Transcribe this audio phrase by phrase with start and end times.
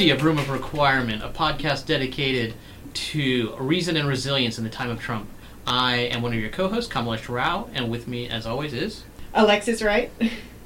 [0.00, 2.54] everyone, to episode 50 of Room of Requirement, a podcast dedicated
[2.94, 5.28] to reason and resilience in the time of Trump.
[5.66, 9.04] I am one of your co-hosts, Kamalesh Rao, and with me, as always, is
[9.34, 10.10] Alexis Wright.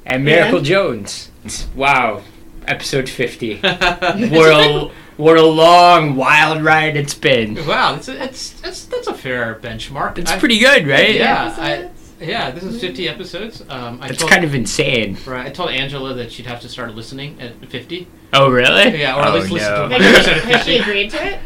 [0.05, 0.65] And Miracle Yeah.
[0.65, 1.31] Jones.
[1.75, 2.23] Wow.
[2.67, 3.61] Episode 50.
[3.61, 7.55] what, a, what a long, wild ride it's been.
[7.67, 7.93] wow.
[7.95, 10.19] That's a, it's, that's that's a fair benchmark.
[10.19, 11.15] It's I- pretty good, right?
[11.15, 12.00] Yeah, I, Episodes?
[12.21, 12.51] Yeah.
[12.51, 13.63] This is 50 episodes.
[13.69, 15.17] Um, I It's told, kind of insane.
[15.27, 18.07] right, I told Angela that she'd have to start listening at 50.
[18.33, 18.99] Oh, really?
[19.01, 19.89] Yeah, or at oh, least listen no.
[19.89, 20.91] to Has Like I she, said, has she 50.
[20.91, 21.39] agreed to it?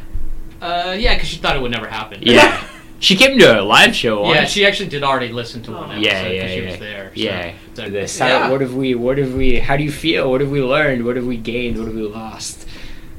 [0.61, 2.21] Uh, yeah, because she thought it would never happen.
[2.23, 2.67] Yeah.
[3.01, 4.35] She came to a live show once.
[4.37, 5.93] Yeah, she actually did already listen to one Oh.
[5.93, 6.71] episode Yeah, because yeah, she yeah.
[6.71, 7.07] was there.
[7.15, 7.53] so- Yeah.
[7.75, 8.19] so- This.
[8.19, 8.51] yeah.
[8.51, 10.31] What have we, what have we, how do you feel?
[10.31, 11.05] What have we learned?
[11.05, 11.77] What have we gained?
[11.79, 12.67] What have we lost?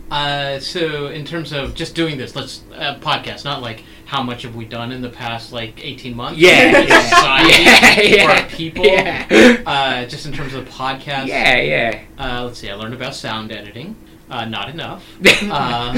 [0.10, 4.44] Uh, so in terms of just doing this, let's uh, podcast, not like how much
[4.44, 6.40] have we done in the past like eighteen months?
[6.40, 8.86] Yeah, yeah, society yeah, for yeah, our people.
[8.86, 9.62] Yeah.
[9.66, 11.28] Uh, just in terms of the podcast.
[11.28, 12.02] Yeah, yeah.
[12.18, 12.70] Uh, let's see.
[12.70, 13.96] I learned about sound editing.
[14.30, 15.04] Uh, not enough.
[15.44, 15.98] um,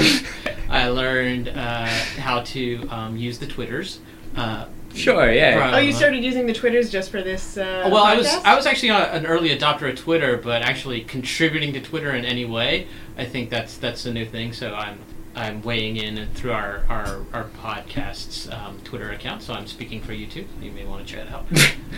[0.69, 3.99] I learned uh, how to um, use the Twitters.
[4.35, 5.55] Uh, Sure, yeah.
[5.55, 5.73] Right.
[5.75, 8.27] Oh, you started using the Twitters just for this uh, well, I was?
[8.27, 12.25] I was actually a, an early adopter of Twitter, but actually contributing to Twitter in
[12.25, 14.53] any way, I think that's that's a new thing.
[14.53, 14.97] So I'm
[15.37, 19.43] I'm weighing in through our our, our podcast's um, Twitter account.
[19.43, 20.45] So I'm speaking for you too.
[20.61, 21.45] You may want to check it out.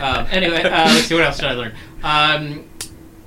[0.00, 1.74] um, anyway, uh, let's see what else did I learn.
[2.02, 2.64] Um,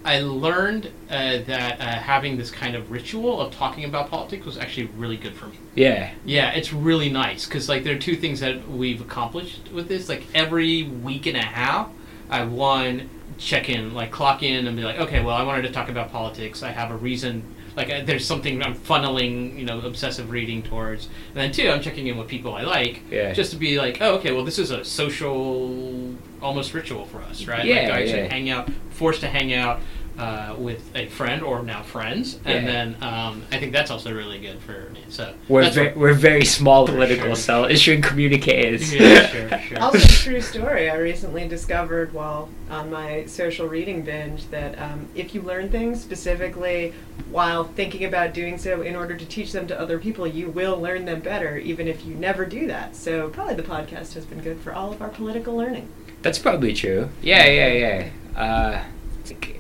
[0.06, 4.58] I learned uh, that uh, having this kind of ritual of talking about politics was
[4.58, 5.58] actually really good for me.
[5.76, 6.12] Yeah.
[6.26, 10.10] Yeah, it's really nice because like there are two things that we've accomplished with this.
[10.10, 11.90] Like every week and a half,
[12.30, 15.72] I one check in, like clock in, and be like, okay, well, I wanted to
[15.72, 16.64] talk about politics.
[16.64, 17.53] I have a reason.
[17.76, 21.06] Like uh, there's something I'm funneling, you know, obsessive reading towards.
[21.30, 23.34] And then two, I'm checking in with people I like, Yeah.
[23.34, 27.48] just to be like, oh, okay, well, this is a social, almost ritual for us,
[27.48, 27.66] right?
[27.66, 28.28] Yeah, like I yeah.
[28.28, 29.80] hang out, forced to hang out.
[30.16, 34.38] Uh, with a friend or now friends, and then um, I think that's also really
[34.40, 35.04] good for me.
[35.10, 37.36] So We're, that's ve- what- we're very small political sure.
[37.36, 38.94] cell issuing communiques.
[38.94, 39.80] Yeah, sure, sure.
[39.82, 40.92] Also, true story.
[40.92, 46.00] I recently discovered while on my social reading binge that um, if you learn things
[46.02, 46.94] specifically
[47.32, 50.80] while thinking about doing so in order to teach them to other people, you will
[50.80, 52.96] learn them better, even if you never do that.
[52.96, 55.88] So, probably the podcast has been good for all of our political learning.
[56.22, 57.10] That's probably true.
[57.24, 58.40] Yeah, yeah, yeah.
[58.40, 58.88] Uh, it's like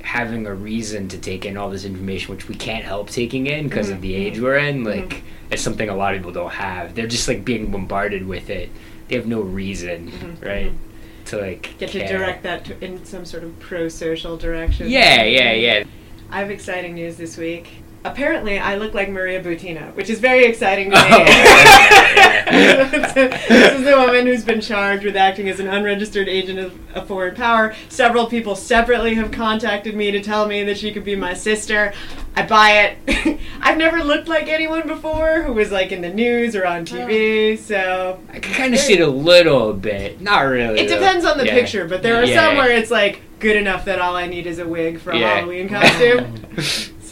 [0.03, 3.68] having a reason to take in all this information, which we can't help taking in
[3.68, 6.51] because of the Mhm, age we're in, like, it's something a lot of people don't
[6.53, 6.96] have.
[6.96, 8.69] They're just like being bombarded with it.
[9.07, 11.28] They have no reason, Mhm, right, mhm.
[11.29, 14.90] to like Get to direct that to, in some sort of pro social direction.
[14.90, 15.84] Yeah, yeah, yeah.
[16.31, 17.68] I have exciting news this week.
[18.05, 21.01] Apparently, I look like Maria Butina, which is very exciting to me.
[21.09, 22.89] Oh, yeah.
[23.13, 27.05] this is the woman who's been charged with acting as an unregistered agent of a
[27.05, 27.73] foreign power.
[27.89, 31.93] Several people separately have contacted me to tell me that she could be my sister.
[32.35, 33.39] I buy it.
[33.61, 37.57] I've never looked like anyone before who was like in the news or on TV,
[37.57, 40.19] so I can kind of see it a little bit.
[40.19, 40.79] Not really.
[40.81, 40.99] it though.
[40.99, 41.53] depends on the Yeah.
[41.53, 42.47] picture, but there are Yeah.
[42.49, 45.17] some where it's like good enough that all I need is a wig for a
[45.19, 45.35] Yeah.
[45.35, 46.35] Halloween costume.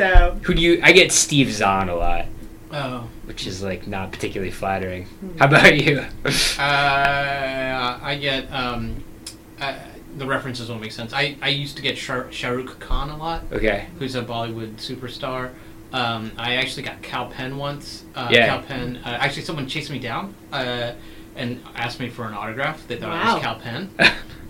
[0.02, 0.80] So Who do you?
[0.82, 2.26] I get Steve Zahn a lot,
[2.74, 5.06] Oh, which is like not particularly flattering.
[5.38, 6.00] How about you?
[6.26, 9.04] uh, I get um,
[9.60, 9.78] uh,
[10.18, 11.14] the references won't make sense.
[11.14, 13.86] I, I used to get Shah, Shah Khan a lot, okay.
[14.00, 15.52] who's a Bollywood superstar.
[15.94, 18.04] Um, I actually got Kal Penn once.
[18.16, 18.48] Uh, Yeah.
[18.48, 18.98] Kal Penn.
[19.06, 20.94] Uh, actually, someone chased me down uh,
[21.36, 22.88] and asked me for an autograph.
[22.88, 23.34] They thought I Wow.
[23.36, 23.92] was Kal Penn.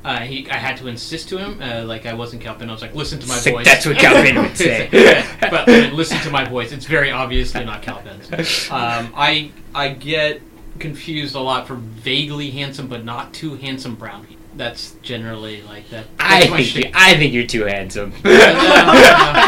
[0.04, 2.70] Uh, he, I had to insist to him, uh, like I wasn't Calvin.
[2.70, 3.66] I was like, listen to my voice.
[3.66, 4.90] that's what Calvin would say.
[5.42, 6.72] But like, listen to my voice.
[6.72, 8.70] It's very obviously not Kal Penn's.
[8.72, 10.42] Um, I I get
[10.80, 14.44] confused a lot for vaguely handsome but not too handsome brown people.
[14.56, 16.06] That's generally like that.
[16.20, 18.14] I think you, I think you're too handsome.
[18.24, 18.48] No, no,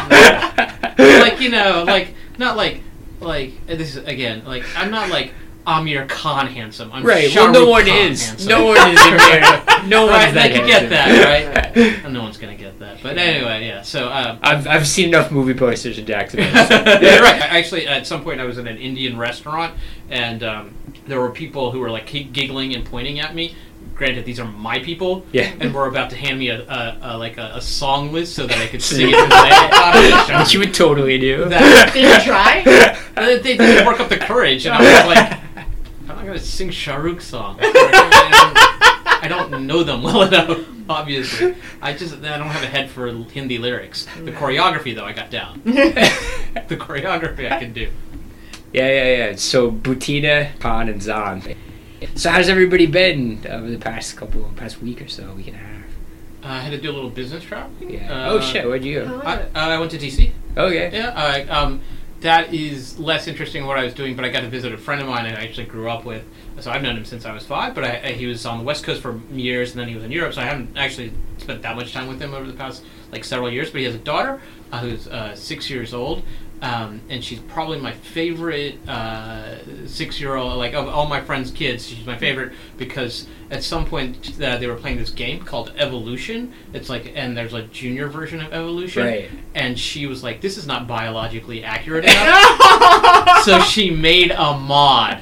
[0.09, 1.19] no.
[1.19, 2.81] like you know, like not like
[3.19, 5.33] like this is again like I'm not like
[5.65, 6.91] Aamir Khan handsome.
[6.91, 7.29] I'm right.
[7.31, 8.25] Shah Well, no Rukh one Khan is.
[8.27, 8.49] handsome.
[8.49, 9.63] No one is in there.
[9.83, 12.05] No one's right, that they can get that right.
[12.09, 12.99] No one's gonna get that.
[13.03, 13.81] But anyway, yeah.
[13.81, 14.09] So.
[14.09, 16.47] Um, I've I've seen enough movie posters in Jacksonville.
[16.53, 17.41] yeah, right.
[17.41, 19.73] Actually, at some point, I was in an Indian restaurant,
[20.09, 20.73] and um,
[21.05, 23.55] there were people who were like giggling and pointing at me.
[23.93, 25.53] Granted, these are my people, Yeah.
[25.59, 28.47] and were about to hand me a, a, a like a, a song list so
[28.47, 30.27] that I could sing it.
[30.31, 30.39] to.
[30.39, 31.43] Which you would totally do.
[31.49, 32.63] That- Did you try?
[33.17, 35.42] And they didn't work up the courage, and I was like, "I'm
[36.23, 37.57] not gonna sing Shah Rukh song.
[37.61, 41.55] I don't know them well enough, obviously.
[41.81, 44.07] I just I don't have a head for Hindi lyrics.
[44.23, 45.61] The choreography, though, I got down.
[46.67, 47.89] The choreography I can do.
[48.71, 49.35] Yeah, yeah, yeah.
[49.35, 51.55] So Butina, Khan, and Zahn.
[52.15, 55.59] So how's everybody been over the past couple, past week or so, week and a
[55.59, 55.85] half?
[56.43, 57.89] Uh, I had to do a little business traveling.
[57.89, 58.27] Yeah.
[58.27, 59.21] Uh, oh shit, where'd you go?
[59.25, 60.31] I, uh, I went to DC.
[60.55, 60.91] Okay.
[60.93, 61.81] Yeah, uh, um,
[62.23, 64.77] that is less interesting than what I was doing, but I got to visit a
[64.77, 66.23] friend of mine I actually grew up with.
[66.59, 68.63] So I've known him since I was five, but I, I, he was on the
[68.63, 70.33] West Coast for years, and then he was in Europe.
[70.33, 73.51] So I haven't actually spent that much time with him over the past like several
[73.51, 73.71] years.
[73.71, 74.41] But he has a daughter
[74.71, 76.23] uh, who's uh, six years old,
[76.63, 80.57] um, and she's probably my favorite uh, six-year-old.
[80.57, 84.65] Like of all my friends' kids, she's my favorite because at some point uh, they
[84.67, 86.53] were playing this game called Evolution.
[86.71, 89.29] It's like, and there's a junior version of Evolution, Right.
[89.53, 95.19] and she was like, "This is not biologically accurate enough." so she made a mod.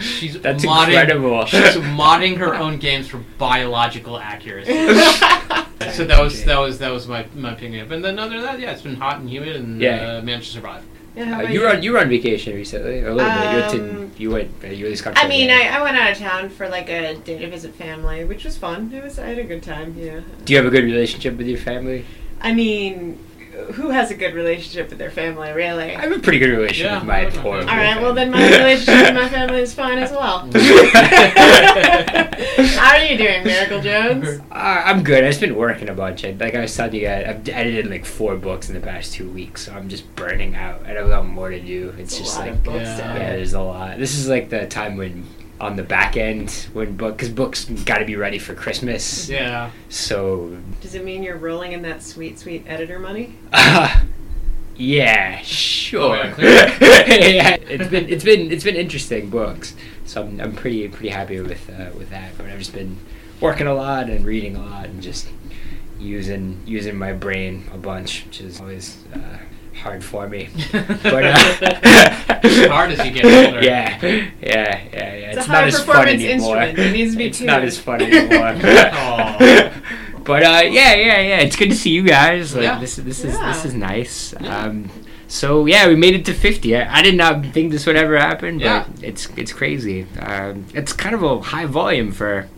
[0.00, 1.44] She's That's modding, incredible.
[1.44, 4.72] She's modding her own games for biological accuracy.
[5.88, 7.90] so that was that was that was my my picking up.
[7.90, 10.18] And then other than that, yeah, it's been hot and humid and Yeah.
[10.18, 10.82] uh, managed to survive.
[11.16, 13.50] Yeah, Uh, you were on you were on vacation recently, a little bit.
[13.50, 15.18] You went Um, to you went uh, you at least got.
[15.18, 18.24] I mean, I, I went out of town for like a day to visit family,
[18.24, 18.92] which was fun.
[18.94, 19.94] It was I had a good time.
[19.98, 20.20] Yeah.
[20.44, 22.04] Do you have a good relationship with your family?
[22.42, 23.18] I mean,
[23.72, 25.94] who has a good relationship with their family, really?
[25.96, 27.54] I have a pretty good relationship Yeah, with my I like my poor.
[27.60, 28.00] All right.
[28.00, 30.48] Well, then my relationship with my family is fine as well.
[32.76, 34.40] How are you doing, Miracle Jones?
[34.50, 34.54] Uh,
[34.84, 35.24] I'm good.
[35.24, 36.24] I've just been working a bunch.
[36.24, 39.12] I, like I was telling you guys, I've edited like four books in the past
[39.12, 40.82] two weeks, so I'm just burning out.
[40.84, 41.94] I don't have a lot more to do.
[41.98, 43.14] It's It's a just lot like of books yeah.
[43.16, 43.98] yeah, there's a lot.
[43.98, 45.26] This is like the time when
[45.60, 49.28] on the back end when book because books got to be ready for Christmas.
[49.28, 49.70] Yeah.
[49.88, 53.34] So Does it mean you're rolling in that sweet, sweet editor money?
[53.52, 54.02] uh,
[54.76, 56.16] yeah, sure.
[56.16, 59.74] Oh, yeah, yeah, it's been it's been it's been interesting books.
[60.06, 62.32] So I'm, I'm pretty pretty happy with uh, with that.
[62.36, 62.96] But I've just been
[63.40, 65.28] working a lot and reading a lot and just
[65.98, 69.38] using using my brain a bunch, which is always uh,
[69.78, 70.48] hard for me.
[70.72, 72.29] But uh,
[72.70, 73.62] hard as you get older.
[73.62, 75.32] Yeah, yeah, yeah, yeah.
[75.32, 76.30] It's a not as fun anymore.
[76.62, 76.78] instrument.
[76.78, 78.54] It needs to be it's not as fun anymore.
[80.22, 81.38] But uh, yeah, yeah, yeah.
[81.40, 82.54] It's good to see you guys.
[82.54, 82.78] Like Yeah.
[82.78, 83.52] this, this is Yeah.
[83.52, 84.34] this is nice.
[84.40, 84.58] Yeah.
[84.64, 84.90] Um,
[85.28, 86.76] so yeah, we made it to fifty.
[86.76, 88.84] I, I did not think this would ever happen, but Yeah.
[89.02, 90.06] it's it's crazy.
[90.20, 92.48] Um, it's kind of a high volume for.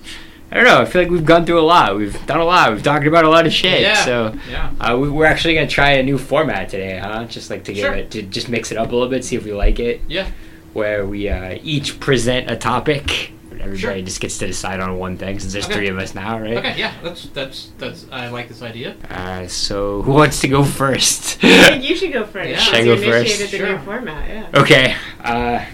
[0.53, 0.81] I don't know.
[0.83, 1.97] I feel like we've gone through a lot.
[1.97, 2.71] We've done a lot.
[2.73, 3.81] We've talked about a lot of shit.
[3.81, 3.95] Yeah.
[4.05, 4.71] So Yeah.
[4.79, 7.25] uh, we, we're actually gonna try a new format today, huh?
[7.25, 7.95] Just like to give Sure.
[7.95, 10.27] it to just mix it up a little bit, see if we like it Yeah.
[10.75, 13.31] where we uh, each present a topic.
[13.53, 14.03] Everybody Sure.
[14.03, 15.75] just gets to decide on one thing since there's Okay.
[15.75, 16.57] three of us now, right?
[16.59, 16.75] Okay.
[16.77, 16.93] Yeah.
[17.03, 18.07] That's that's that's.
[18.13, 18.97] I like this idea.
[19.09, 21.39] Uh, so who wants to go first?
[21.45, 22.51] I think you should go first.
[22.51, 22.57] Yeah.
[22.59, 23.07] Should I you go first?
[23.41, 23.69] initiated the Sure.
[23.79, 24.61] new format, yeah.
[24.61, 24.97] okay.
[25.25, 25.65] Uh,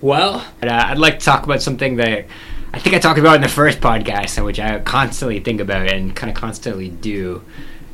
[0.00, 2.26] well, uh, I'd like to talk about something that
[2.74, 6.16] I think I talked about in the first podcast, which I constantly think about and
[6.16, 7.44] kind of constantly do.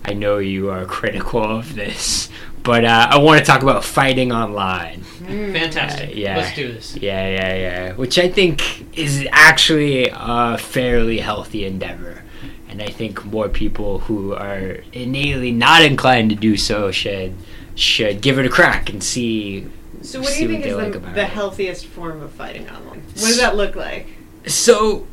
[0.04, 2.28] I know you are critical of this,
[2.62, 5.00] but uh, I want to talk about fighting online.
[5.20, 5.52] Mm.
[5.52, 6.10] Fantastic.
[6.10, 6.36] Uh, yeah.
[6.36, 6.96] Let's do this.
[6.96, 7.92] Yeah, yeah, yeah.
[7.94, 12.22] Which I think is actually a fairly healthy endeavor.
[12.68, 17.34] And I think more people who are innately not inclined to do so should
[17.74, 19.66] should give it a crack and see.
[20.02, 23.00] So, what do you think is like the, the healthiest form of fighting online?
[23.00, 24.17] What does that look like?
[24.48, 25.06] So,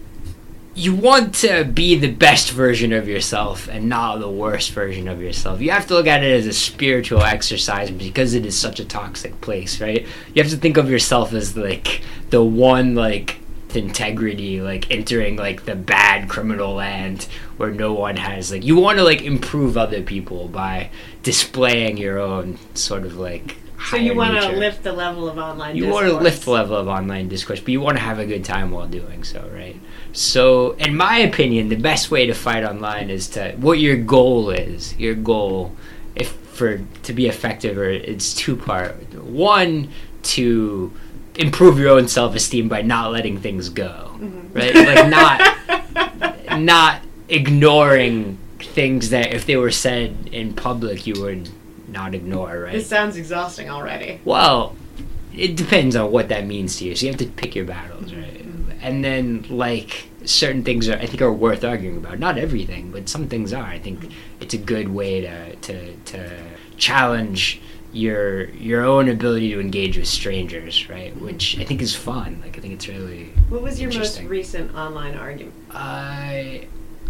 [0.75, 5.21] you want to be the best version of yourself and not the worst version of
[5.21, 5.61] yourself.
[5.61, 8.85] You have to look at it as a spiritual exercise because it is such a
[8.85, 10.05] toxic place, right?
[10.33, 13.39] You have to think of yourself as like the one like
[13.73, 17.23] integrity like entering like the bad criminal land
[17.57, 20.89] where no one has like you want to like improve other people by
[21.23, 23.57] displaying your own sort of like
[23.89, 26.75] So, you want to lift the level of online you want to lift the level
[26.75, 29.79] of online discourse, but you want to have a good time while doing so, right?
[30.13, 34.49] So, in my opinion, the best way to fight online is to what your goal
[34.49, 34.97] is.
[34.97, 35.75] Your goal,
[36.15, 38.95] if for to be effective, or it's two part.
[39.13, 39.89] One
[40.23, 40.91] to
[41.35, 44.55] improve your own self esteem by not letting things go, Mhm.
[44.55, 44.73] right?
[44.73, 45.09] Like
[46.49, 51.49] not not ignoring things that if they were said in public you would
[51.95, 52.73] not ignore, right?
[52.73, 54.19] This sounds exhausting already.
[54.25, 54.75] Well,
[55.33, 56.95] it depends on what that means to you.
[56.95, 58.43] So you have to pick your battles, right?
[58.45, 58.73] Mhm.
[58.81, 62.19] And then like certain things are I think are worth arguing about.
[62.19, 63.63] Not everything, but some things are.
[63.77, 64.09] I think
[64.41, 65.75] it's a good way to to
[66.11, 66.19] to
[66.77, 67.61] challenge
[67.93, 71.15] your your own ability to engage with strangers, right?
[71.27, 72.41] Which I think is fun.
[72.43, 75.55] Like I think it's really What was your most recent online argument?
[75.71, 76.67] I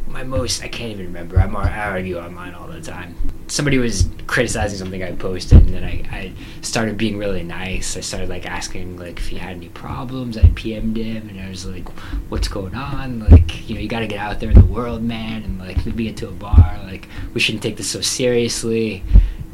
[0.08, 1.40] my most I can't even remember.
[1.40, 3.16] I'm I argue online all the time.
[3.48, 6.32] Somebody was criticizing something I posted, and then I, I
[6.62, 7.96] started being really nice.
[7.96, 10.38] I started like asking like if he had any problems.
[10.38, 11.88] I PM'd him, and I was like,
[12.30, 13.20] "What's going on?
[13.30, 15.86] Like, you know, you got to get out there in the world, man, and like
[15.86, 16.80] maybe get to a bar.
[16.86, 19.04] Like, we shouldn't take this so seriously,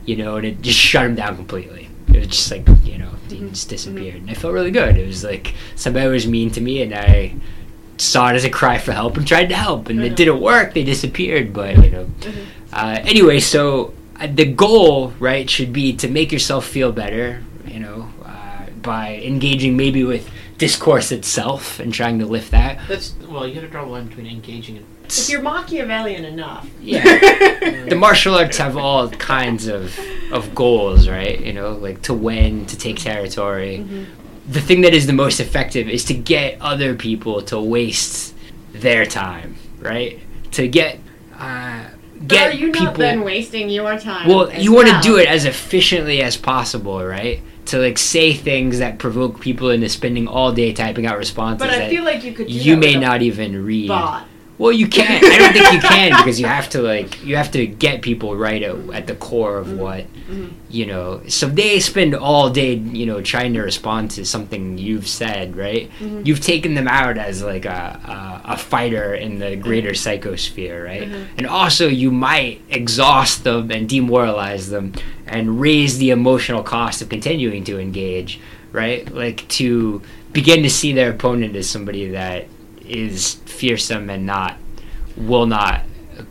[0.06, 1.90] you know." And it just shut him down completely.
[2.14, 3.50] It was just like you know, he Mhm.
[3.52, 4.98] just disappeared, and I felt really good.
[4.98, 7.34] It was like somebody was mean to me, and I
[8.02, 10.16] saw it as a cry for help and tried to help and it Mhm.
[10.16, 12.06] didn't work they disappeared but you know
[12.74, 17.42] uh, anyway so uh, the goal, right, should be to make yourself feel better.
[17.66, 20.30] You know, uh, by engaging maybe with
[20.60, 22.78] discourse itself and trying to lift that.
[22.88, 24.86] That's well, you got to draw the line between engaging and.
[25.08, 26.68] If you're Machiavellian enough.
[26.82, 27.04] Yeah.
[27.90, 29.98] the martial arts have all kinds of
[30.32, 31.40] of goals, right?
[31.48, 33.84] You know, like to win, to take territory.
[33.84, 34.06] Mhm.
[34.48, 38.34] The thing that is the most effective is to get other people to waste
[38.74, 40.20] their time, right?
[40.54, 41.00] To get
[41.38, 41.86] uh,
[42.18, 42.86] But get are you people.
[42.86, 44.28] not then wasting your time?
[44.28, 47.42] well, you want to do it as efficiently as possible, right?
[47.66, 51.74] To like say things that provoke people into spending all day typing out responses But
[51.74, 52.50] I that feel like you could.
[52.50, 53.90] You may not even read.
[53.90, 54.26] Bot.
[54.58, 55.24] Well, you can't.
[55.24, 58.36] I don't think you can because you have to like you have to get people
[58.36, 60.50] right at, at the core of what Mhm.
[60.70, 61.22] you know.
[61.28, 65.90] So they spend all day, you know, trying to respond to something you've said, right?
[66.02, 66.26] Mhm.
[66.26, 68.00] You've taken them out as like a
[68.46, 71.10] a, a fighter in the greater psychosphere, right?
[71.10, 71.26] Mhm.
[71.38, 74.94] And also, you might exhaust them and demoralize them
[75.28, 78.40] and raise the emotional cost of continuing to engage,
[78.72, 79.04] right?
[79.14, 80.02] Like to
[80.34, 82.48] begin to see their opponent as somebody that
[82.88, 84.58] is fearsome and not
[85.18, 85.82] will not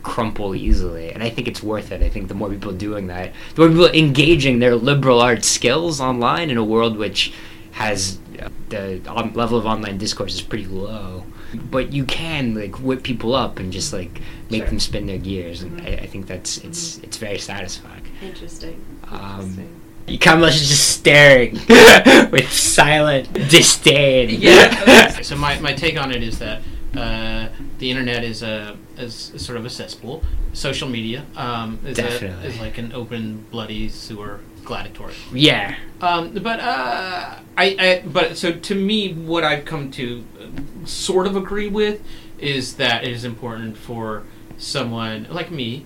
[0.03, 3.31] crumple easily and i think it's worth it i think the more people doing that
[3.55, 7.33] the more people engaging their liberal arts skills online in a world which
[7.71, 12.75] has uh, the on- level of online discourse is pretty low but you can like
[12.79, 14.69] whip people up and just like make Sure.
[14.69, 15.99] them spin their gears and Mhm.
[15.99, 18.79] I, I think that's it's it's very satisfying Interesting.
[19.09, 19.77] um, Interesting.
[20.07, 21.53] Kamalesh just staring
[22.31, 24.29] with silent disdain.
[24.29, 25.09] Yeah.
[25.21, 26.61] so my, my take on it is that
[26.95, 30.23] uh, the internet is a is sort of a cesspool.
[30.53, 35.19] Social media um, is, a, is like an open, bloody sewer gladiatorium.
[35.33, 35.75] yeah.
[36.01, 41.27] Um, but uh, I, I but so to me, what I've come to uh, sort
[41.27, 42.03] of agree with
[42.37, 44.23] is that it is important for
[44.57, 45.85] someone like me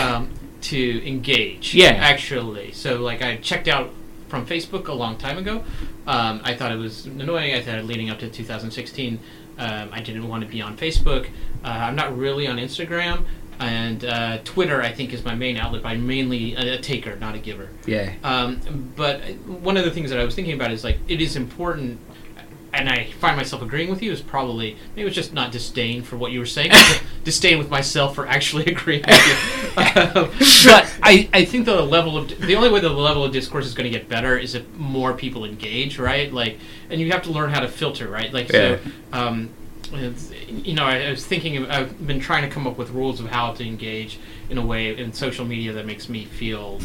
[0.00, 0.30] um,
[0.62, 1.74] to engage.
[1.74, 1.90] Yeah.
[1.90, 2.72] actually.
[2.72, 3.90] So like I checked out
[4.28, 5.64] from Facebook a long time ago.
[6.06, 7.54] Um, I thought it was annoying.
[7.54, 9.20] I thought leading up to 2016,
[9.58, 11.26] um, I didn't want to be on Facebook.
[11.64, 13.24] Uh, I'm not really on Instagram.
[13.60, 15.82] And uh, Twitter, I think, is my main outlet.
[15.82, 17.68] But I'm mainly a, a taker, not a giver.
[17.86, 18.12] Yeah.
[18.24, 21.36] Um, but one of the things that I was thinking about is like it is
[21.36, 22.00] important,
[22.74, 24.12] and I find myself agreeing with you.
[24.12, 26.72] Is probably maybe it was just not disdain for what you were saying,
[27.24, 29.82] disdain with myself for actually agreeing with you.
[29.82, 30.12] Um,
[30.64, 33.74] but I, I think the level of the only way the level of discourse is
[33.74, 36.32] going to get better is if more people engage, right?
[36.32, 36.58] Like,
[36.90, 38.32] and you have to learn how to filter, right?
[38.32, 38.78] Like, so.
[39.12, 39.50] Um,
[40.48, 43.20] you know, I, I was thinking, of, I've been trying to come up with rules
[43.20, 44.18] of how to engage
[44.50, 46.80] in a way in social media that makes me feel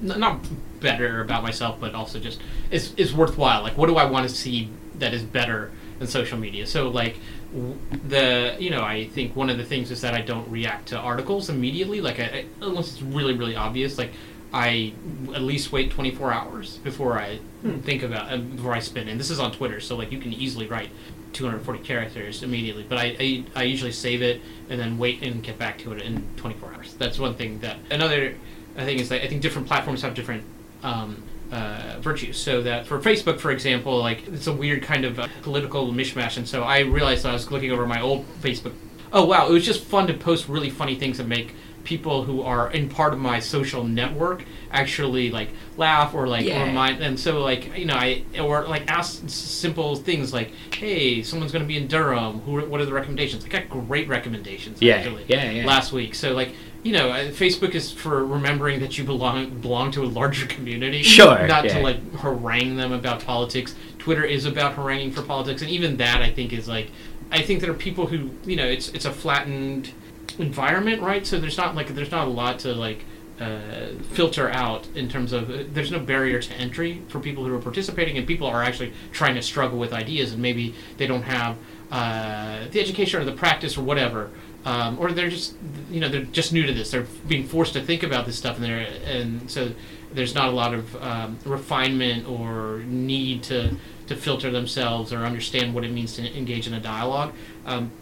[0.00, 0.40] not
[0.80, 3.62] better about myself, but also just is is worthwhile.
[3.62, 4.68] Like, what do I want to see
[4.98, 6.66] that is better than social media?
[6.66, 7.16] So, like,
[7.52, 7.76] w-
[8.08, 10.98] the you know, I think one of the things is that I don't react to
[10.98, 12.00] articles immediately.
[12.00, 13.98] Like, I, I, unless it's really really obvious.
[13.98, 14.12] Like,
[14.52, 14.92] I
[15.34, 17.78] at least wait 24 hours before I Hmm.
[17.80, 19.08] think about uh, before I spin.
[19.08, 20.90] And this is on Twitter, so like you can easily write
[21.32, 22.84] 240 characters immediately.
[22.88, 26.02] But I, I, I usually save it and then wait and get back to it
[26.02, 26.94] in 24 hours.
[26.94, 28.36] That's one thing that another
[28.84, 30.44] thing is that I think different platforms have different
[30.82, 32.36] um, uh, virtues.
[32.38, 36.36] So that for Facebook, for example, like it's a weird kind of uh, political mishmash.
[36.36, 38.72] And so I realized I was looking over my old Facebook.
[39.12, 41.54] Oh wow, it was just fun to post really funny things that make
[41.84, 46.64] people who are in part of my social network actually like laugh or like Yeah.
[46.64, 51.52] remind and so like you know I or like ask simple things like hey someone's
[51.52, 54.96] going to be in Durham who what are the recommendations I got great recommendations Yeah,
[54.96, 55.64] actually yeah, yeah.
[55.64, 56.50] last week so like
[56.86, 61.02] you know uh, Facebook is for remembering that you belong belong to a larger community
[61.02, 61.74] Sure, not yeah.
[61.74, 66.22] to like harangue them about politics Twitter is about haranguing for politics and even that
[66.22, 66.90] I think is like
[67.30, 69.92] I think there are people who you know it's it's a flattened
[70.38, 71.26] environment, right?
[71.26, 73.04] So there's not like there's not a lot to like
[73.40, 77.54] uh, filter out in terms of uh, there's no barrier to entry for people who
[77.54, 81.22] are participating, and people are actually trying to struggle with ideas, and maybe they don't
[81.22, 81.56] have
[81.90, 84.30] uh, the education or the practice or whatever.
[84.66, 85.54] Um, or they're just,
[85.92, 86.90] you know, they're just new to this.
[86.90, 89.70] They're being forced to think about this stuff, and they're, and so
[90.12, 93.76] there's not a lot of um, refinement or need to
[94.08, 97.32] to filter themselves or understand what it means to engage in a dialogue.
[97.64, 97.92] Um,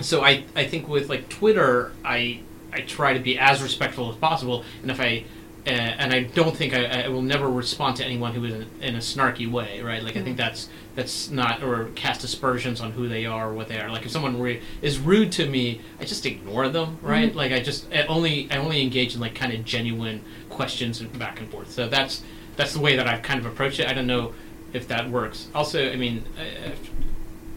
[0.00, 2.40] so I, I think with like Twitter, I
[2.72, 5.24] I try to be as respectful as possible, and if I
[5.66, 8.66] Uh, and I don't think I, I will never respond to anyone who is in,
[8.82, 10.02] in a snarky way, right?
[10.02, 10.42] Like I think hmm.
[10.42, 13.90] that's that's not or cast aspersions on who they are or what they are.
[13.90, 17.06] Like if someone re- is rude to me, I just ignore them, hmm.
[17.06, 17.34] right?
[17.34, 21.18] Like I just I only I only engage in like kind of genuine questions and
[21.18, 21.70] back and forth.
[21.70, 22.22] So that's
[22.56, 23.88] that's the way that I've kind of approached it.
[23.88, 24.34] I don't know
[24.74, 25.48] if that works.
[25.54, 26.24] Also, I mean.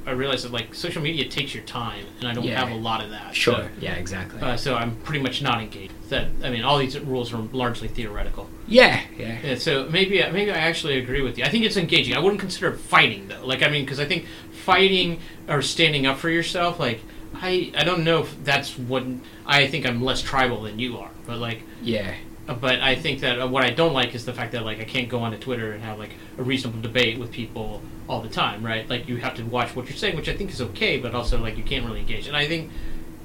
[0.08, 2.60] I realized that like social media takes your time, and I don't Yeah.
[2.66, 3.36] have a lot of that.
[3.36, 3.56] Sure.
[3.56, 3.94] So, yeah.
[3.96, 4.40] Exactly.
[4.42, 5.94] uh, so I'm pretty much not engaged.
[6.10, 8.50] That I mean, all these rules are largely theoretical.
[8.68, 9.02] yeah.
[9.20, 9.38] Yeah.
[9.44, 11.44] Yeah, so maybe maybe I actually agree with you.
[11.44, 12.16] I think it's engaging.
[12.16, 13.46] I wouldn't consider fighting though.
[13.46, 14.26] Like I mean, because I think
[14.66, 17.02] fighting or standing up for yourself, like
[17.42, 19.04] I I don't know if that's what
[19.46, 21.62] I think I'm less tribal than you are, but like.
[21.84, 22.14] Yeah.
[22.48, 24.86] But I think that uh, what I don't like is the fact that like I
[24.86, 28.66] can't go onto Twitter and have like a reasonable debate with people all the time,
[28.66, 28.90] right?
[28.90, 31.40] Like you have to watch what you're saying, which I think is okay, but also
[31.40, 32.28] like you can't really engage.
[32.28, 32.72] And I think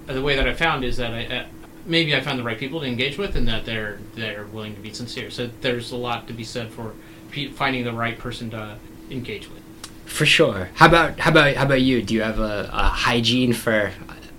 [0.06, 1.46] the way that I found is that I uh,
[1.86, 4.80] maybe I found the right people to engage with, and that they're they're willing to
[4.80, 5.30] be sincere.
[5.30, 6.94] So there's a lot to be said for
[7.30, 8.76] pe- finding the right person to
[9.10, 9.62] engage with.
[10.04, 10.70] For sure.
[10.74, 12.02] How about how about how about you?
[12.02, 13.92] Do you have a, a hygiene for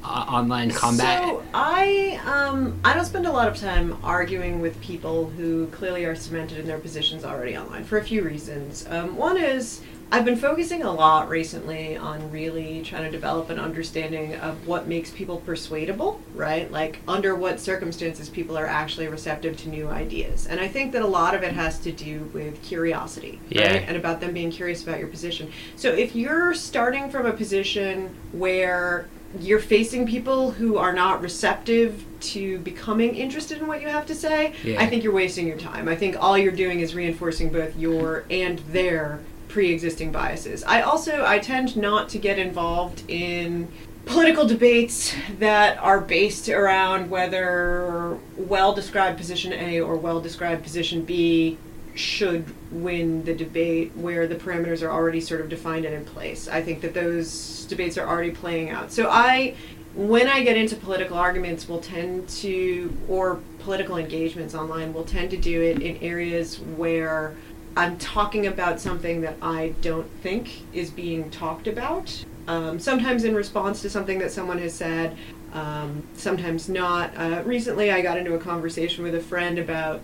[0.03, 1.23] online combat?
[1.23, 6.05] So I um I don't spend a lot of time arguing with people who clearly
[6.05, 8.85] are cemented in their positions already online for a few reasons.
[8.89, 9.81] Um, one is
[10.11, 14.87] I've been focusing a lot recently on really trying to develop an understanding of what
[14.87, 16.71] makes people persuadable, right?
[16.71, 20.45] Like under what circumstances people are actually receptive to new ideas.
[20.45, 23.71] And I think that a lot of it has to do with curiosity, Yeah.
[23.71, 23.85] right?
[23.87, 25.51] And about them being curious about your position.
[25.77, 29.07] So if you're starting from a position where
[29.39, 34.15] you're facing people who are not receptive to becoming interested in what you have to
[34.15, 34.81] say, Yeah.
[34.81, 35.87] I think you're wasting your time.
[35.87, 40.63] I think all you're doing is reinforcing both your and their pre-existing biases.
[40.63, 43.67] I also I tend not to get involved in
[44.05, 51.57] political debates that are based around whether well-described position A or well-described position B
[51.95, 56.47] should win the debate where the parameters are already sort of defined and in place.
[56.47, 58.91] I think that those debates are already playing out.
[58.91, 59.55] So I
[59.95, 65.29] when I get into political arguments will tend to or political engagements online will tend
[65.31, 67.35] to do it in areas where
[67.77, 72.25] I'm talking about something that I don't think is being talked about.
[72.47, 75.17] Um, sometimes in response to something that someone has said,
[75.53, 77.15] um, sometimes not.
[77.15, 80.01] Uh, recently, I got into a conversation with a friend about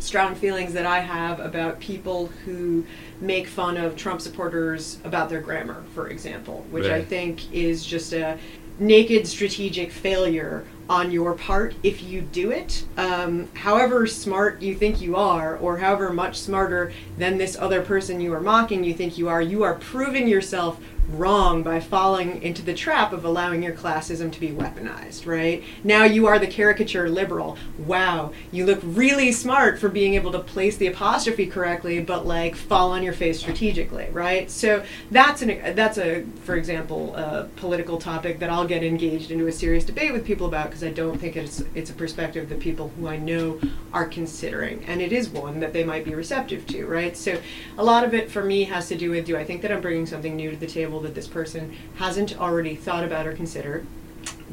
[0.00, 2.84] strong feelings that I have about people who
[3.20, 8.12] make fun of Trump supporters about their grammar, for example, which I think is just
[8.12, 8.38] a
[8.78, 12.84] naked strategic failure on your part if you do it.
[12.96, 18.20] Um, however smart you think you are, or however much smarter than this other person
[18.20, 22.62] you are mocking you think you are, you are proving yourself wrong by falling into
[22.62, 25.62] the trap of allowing your classism to be weaponized, right?
[25.84, 27.58] Now you are the caricature liberal.
[27.78, 32.56] Wow, you look really smart for being able to place the apostrophe correctly, but like
[32.56, 34.50] fall on your face strategically, right?
[34.50, 39.46] So that's an that's a, for example, a political topic that I'll get engaged into
[39.46, 42.60] a serious debate with people about because I don't think it's it's a perspective that
[42.60, 43.60] people who I know
[43.92, 47.16] are considering, and it is one that they might be receptive to, right?
[47.16, 47.40] So
[47.76, 49.80] a lot of it for me has to do with do I think that I'm
[49.80, 53.86] bringing something new to the table that this person hasn't already thought about or considered?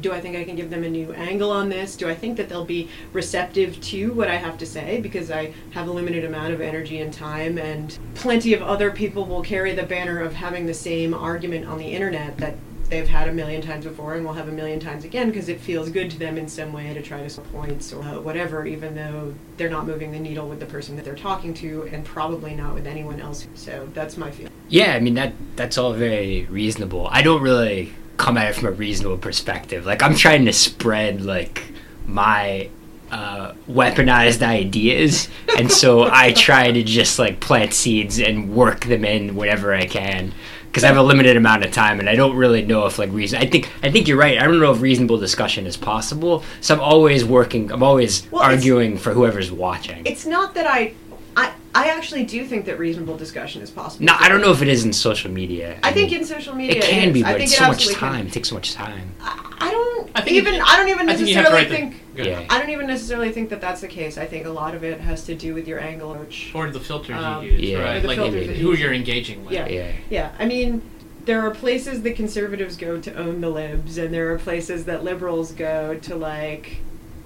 [0.00, 1.94] Do I think I can give them a new angle on this?
[1.94, 5.52] Do I think that they'll be receptive to what I have to say because I
[5.72, 9.74] have a limited amount of energy and time, and plenty of other people will carry
[9.74, 12.54] the banner of having the same argument on the internet that
[12.90, 15.60] they've had a million times before and will have a million times again because it
[15.60, 18.94] feels good to them in some way to try to score points or whatever, even
[18.94, 22.54] though they're not moving the needle with the person that they're talking to and probably
[22.54, 23.46] not with anyone else.
[23.54, 24.52] So that's my feeling.
[24.68, 27.08] Yeah, I mean that that's all very reasonable.
[27.10, 29.86] I don't really come at it from a reasonable perspective.
[29.86, 31.72] Like I'm trying to spread like
[32.06, 32.68] my
[33.10, 39.04] uh, weaponized ideas, and so I try to just like plant seeds and work them
[39.04, 40.32] in whenever I can.
[40.70, 43.10] Because I have a limited amount of time, and I don't really know if like
[43.10, 43.40] reason.
[43.42, 44.38] I think I think you're right.
[44.38, 46.44] I don't know if reasonable discussion is possible.
[46.60, 47.72] So I'm always working.
[47.72, 50.06] I'm always Well, arguing for whoever's watching.
[50.06, 50.94] It's not that I,
[51.36, 54.04] I, I actually do think that reasonable discussion is possible.
[54.06, 55.78] No, I don't know if it is in social media.
[55.82, 57.14] I think mean, in social media it can is.
[57.14, 58.12] be, I but think it's it so much absolutely can.
[58.12, 58.26] time.
[58.26, 59.10] It takes so much time.
[59.20, 60.54] I, I don't I think even.
[60.54, 62.02] you- I don't even I think you necessarily the- think.
[62.16, 62.44] Yeah.
[62.50, 64.18] I don't even necessarily think that that's the case.
[64.18, 66.80] I think a lot of it has to do with your angle, which Or the
[66.80, 67.78] filters Um, you use, Yeah.
[67.82, 67.96] right?
[67.96, 69.54] Or the like filters that who you you're engaging with.
[69.54, 69.68] Yeah.
[69.68, 69.92] Yeah.
[70.10, 70.82] Yeah, I mean,
[71.24, 75.04] there are places that conservatives go to own the libs, and there are places that
[75.04, 76.78] liberals go to like,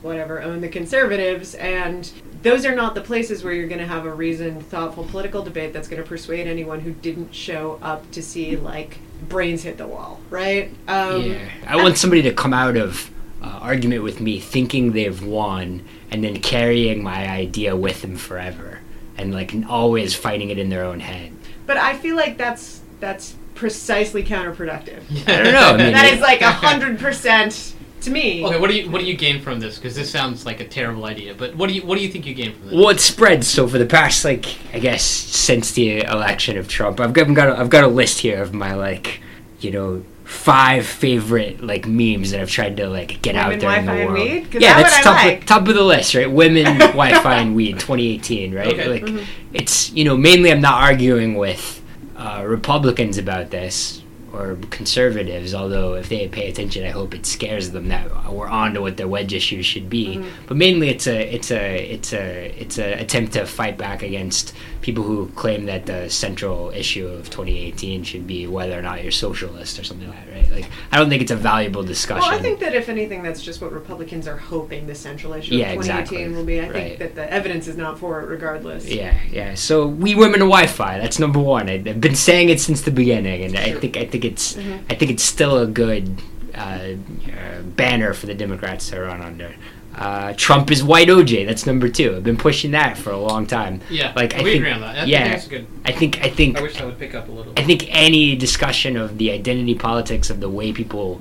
[0.05, 2.13] whatever, own the conservatives, and
[2.43, 5.73] those are not the places where you're going to have a reasoned, thoughtful political debate
[5.73, 9.87] that's going to persuade anyone who didn't show up to see like brains hit the
[9.87, 10.71] wall, right?
[10.87, 11.49] Um, yeah.
[11.67, 13.11] I want somebody to come out of
[13.43, 18.81] uh, argument with me thinking they've won and then carrying my idea with them forever
[19.17, 21.33] and like always fighting it in their own head.
[21.67, 25.03] But I feel like that's that's precisely counterproductive.
[25.27, 25.73] I don't know.
[25.73, 28.45] I mean, That is like a hundred percent to me.
[28.45, 29.77] Okay, what do you what do you gain from this?
[29.77, 31.35] Because this sounds like a terrible idea.
[31.35, 32.75] But what do you what do you think you gain from this?
[32.75, 33.47] Well, it spreads.
[33.49, 37.35] So for the past, like, I guess since the election of Trump, I've got, I've
[37.35, 39.21] got, a, I've got a list here of my like
[39.61, 43.79] you know, five favorite like memes that I've tried to like get out Women, there
[43.79, 44.29] in the Wi-Fi, and world.
[44.29, 44.51] weed?
[44.53, 45.39] 'Cause Yeah, that that's top like.
[45.41, 46.31] of, top of the list, right?
[46.31, 48.67] Women, Wi-Fi, and weed, 2018, right?
[48.69, 48.89] Okay.
[48.89, 49.25] Like, Mhm.
[49.55, 51.81] it's you know mainly I'm not arguing with
[52.17, 54.03] uh, Republicans about this
[54.35, 58.75] or conservatives, although if they pay attention, I hope it scares them that we're on
[58.75, 60.17] to what their wedge issues should be.
[60.17, 60.25] Mhm.
[60.47, 64.55] But mainly, it's a it's a it's a it's a attempt to fight back against
[64.81, 69.11] people who claim that the central issue of 2018 should be whether or not you're
[69.13, 70.51] socialist or something like that, right?
[70.53, 72.21] Like, I don't think it's a valuable discussion.
[72.29, 75.55] Well, I think that if anything, that's just what Republicans are hoping the central issue
[75.55, 76.29] Yeah, of 2018 exactly.
[76.37, 76.61] will be.
[76.61, 76.73] I Right.
[76.73, 78.85] think that the evidence is not for it, regardless.
[78.87, 79.55] Yeah, yeah.
[79.55, 80.99] So we women and Wi-Fi.
[80.99, 81.69] That's number one.
[81.71, 84.81] I, I've been saying it since the beginning, and I think I think it's Mhm.
[84.91, 86.21] I think it's still a good
[86.55, 89.55] uh, uh, banner for the Democrats to run under.
[89.97, 91.45] Uh, Trump is white OJ.
[91.45, 92.15] That's number two.
[92.17, 93.81] I've been pushing that for a long time.
[93.91, 94.97] Yeah, Like, I we think- agree on that.
[94.99, 95.19] I yeah.
[95.23, 95.67] think that's good.
[95.85, 97.53] I think I think I wish that would pick up a little.
[97.57, 101.21] I think any discussion of the identity politics of the way people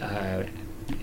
[0.00, 0.44] uh,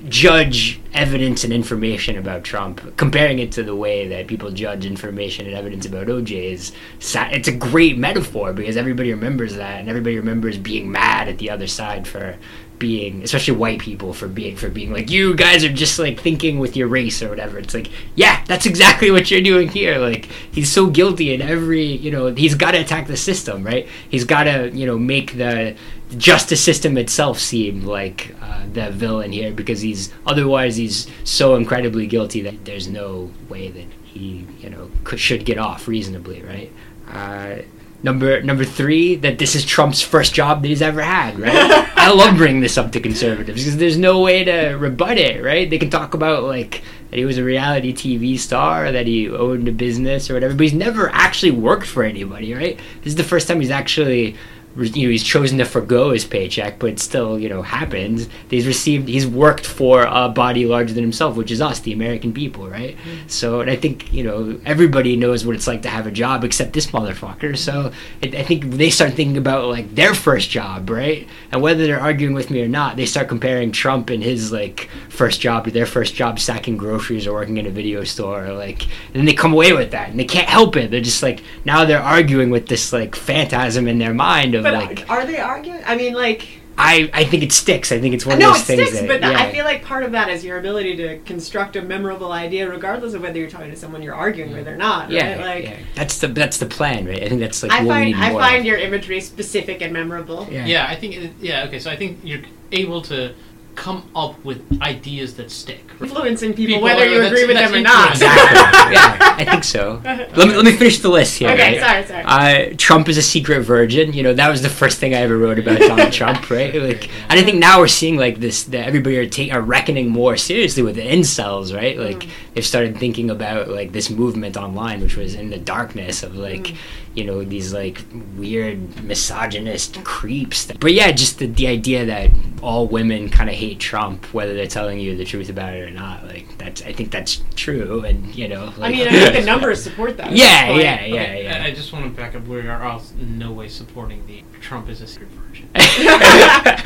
[0.08, 5.46] judge evidence and information about Trump, comparing it to the way that people judge information
[5.46, 10.16] and evidence about OJ is it's a great metaphor because everybody remembers that and everybody
[10.16, 12.38] remembers being mad at the other side for
[12.80, 16.60] being especially white people for being for being like you guys are just like thinking
[16.60, 17.58] with your race or whatever.
[17.58, 19.98] It's like yeah that's exactly what you're doing here.
[19.98, 23.88] Like he's so guilty in every you know he's got to attack the system right?
[24.10, 25.76] He's got to you know make the
[26.18, 32.08] justice system itself seem like uh, the villain here because he's otherwise he's so incredibly
[32.08, 36.72] guilty that there's no way that he you know could, should get off reasonably right?
[37.10, 37.58] Uh,
[38.04, 41.92] number number three that this is Trump's first job that he's ever had right?
[41.96, 45.70] I love bringing this up to conservatives because there's no way to rebut it right?
[45.70, 49.68] They can talk about like that he was a reality TV star that he owned
[49.68, 52.78] a business or whatever but he's never actually worked for anybody right?
[53.02, 54.36] This is the first time he's actually
[54.78, 58.28] you know he's chosen to forego his paycheck but still you know happens.
[58.50, 62.34] He's received he's worked for a body larger than himself which is us the american
[62.34, 62.98] people right?
[62.98, 63.28] Mm-hmm.
[63.28, 66.44] So and i think you know everybody knows what it's like to have a job
[66.44, 67.58] except this motherfucker.
[67.58, 71.28] So it, i think they start thinking about like their first job right?
[71.52, 74.90] And whether they're arguing with me or not they start comparing trump and his like
[75.10, 78.54] first job to their first job sacking groceries or working in a video store or,
[78.54, 80.92] like and then they come away with that and they can't help it.
[80.92, 84.74] They're just like now they're arguing with this like phantasm in their mind of But
[84.74, 85.82] like are they arguing?
[85.86, 86.48] I mean, like,
[86.78, 87.92] I, I think it sticks.
[87.92, 89.40] I think it's one no, of it those things sticks, that but yeah.
[89.40, 93.14] I feel like part of that is your ability to construct a memorable idea, regardless
[93.14, 95.10] of whether you're talking to someone you're arguing with or not.
[95.10, 95.46] yeah, right?
[95.46, 95.80] Like, yeah.
[95.96, 97.24] That's the that's the plan, right?
[97.24, 98.66] I think that's like I what we find need I more find of.
[98.66, 100.48] your imagery specific and memorable.
[100.52, 100.66] yeah.
[100.66, 101.16] Yeah, I think.
[101.16, 101.80] It, yeah, okay.
[101.80, 103.34] So I think you're able to
[103.76, 105.82] come up with ideas that stick.
[106.02, 108.12] Influencing people, People whether you agree with them or not.
[108.12, 108.94] Exactly.
[108.94, 110.02] yeah, I think so.
[110.06, 111.50] Let me let me finish the list here.
[111.52, 112.06] Okay, right?
[112.08, 112.72] sorry, sorry.
[112.72, 114.12] Uh, Trump is a secret virgin.
[114.14, 116.74] You know that was the first thing I ever wrote about Donald Trump, right?
[116.76, 120.10] Like, and I think now we're seeing like this that everybody are taking are reckoning
[120.10, 121.98] more seriously with the incels, right?
[121.98, 122.30] Like Mm.
[122.54, 126.64] they've started thinking about like this movement online, which was in the darkness of like,
[126.64, 126.76] Mm.
[127.16, 128.04] You know, these like
[128.36, 130.72] weird misogynist creeps.
[130.80, 134.68] But yeah, just the, the idea that all women kind of hate Trump, whether they're
[134.68, 136.26] telling you the truth about it or not.
[136.26, 139.46] Like that's I think that's true, and you know, I like, mean, I think the
[139.52, 140.32] numbers support that.
[140.32, 141.64] yeah, yeah, yeah, Okay, yeah.
[141.64, 142.46] I I just want to back up.
[142.48, 145.70] We are all in no way supporting the Trump is a secret virgin.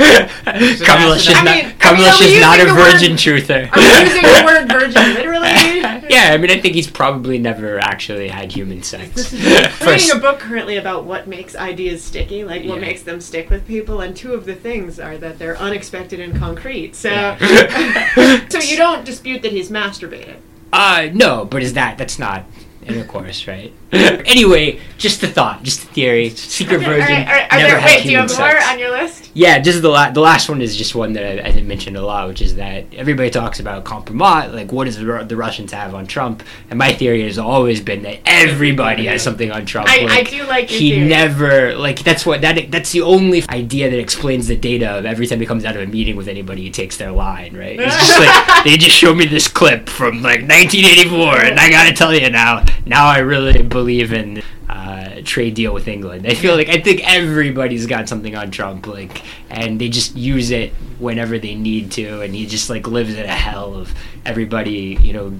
[0.09, 2.81] Kamalesh just I not, mean, are we- Kamalesh are we just not a using the
[2.81, 3.71] word- virgin truther.
[3.71, 5.47] Are we using the word virgin literally?
[6.13, 9.11] yeah, I mean, I think he's probably never actually had human sex.
[9.15, 9.47] This is
[9.81, 12.85] I'm reading a book currently about what makes ideas sticky, like what Yeah.
[12.87, 16.35] makes them stick with people, and two of the things are that they're unexpected and
[16.35, 16.97] concrete.
[16.97, 18.45] So, Yeah.
[18.49, 20.35] so you don't dispute that he's masturbated.
[20.73, 22.43] Uh, no, but is that that's not
[22.85, 23.71] intercourse, right?
[24.25, 26.29] anyway, just a thought, just a theory.
[26.29, 27.27] Secret Okay, virgin.
[27.27, 28.65] Are, are, are never there, wait, do you have more sex.
[28.69, 29.31] on your list?
[29.33, 31.95] Yeah, just the la- the last one is just one that I, I didn't mention
[31.95, 35.71] a lot, which is that everybody talks about compromat, like what does the, the Russians
[35.71, 36.43] have on Trump?
[36.69, 39.87] And my theory has always been that everybody has something on Trump.
[39.89, 41.07] I, I do like he theory.
[41.07, 45.25] never like that's what that that's the only idea that explains the data of every
[45.25, 47.95] time he comes out of a meeting with anybody he takes their line right it's
[47.95, 52.13] just like they just showed me this clip from like 1984 and i gotta tell
[52.13, 56.69] you now now i really believe in uh, trade deal with england i feel like
[56.69, 61.55] i think everybody's got something on trump like and they just use it whenever they
[61.55, 63.93] need to and he just like lives in a hell of
[64.25, 65.33] everybody you know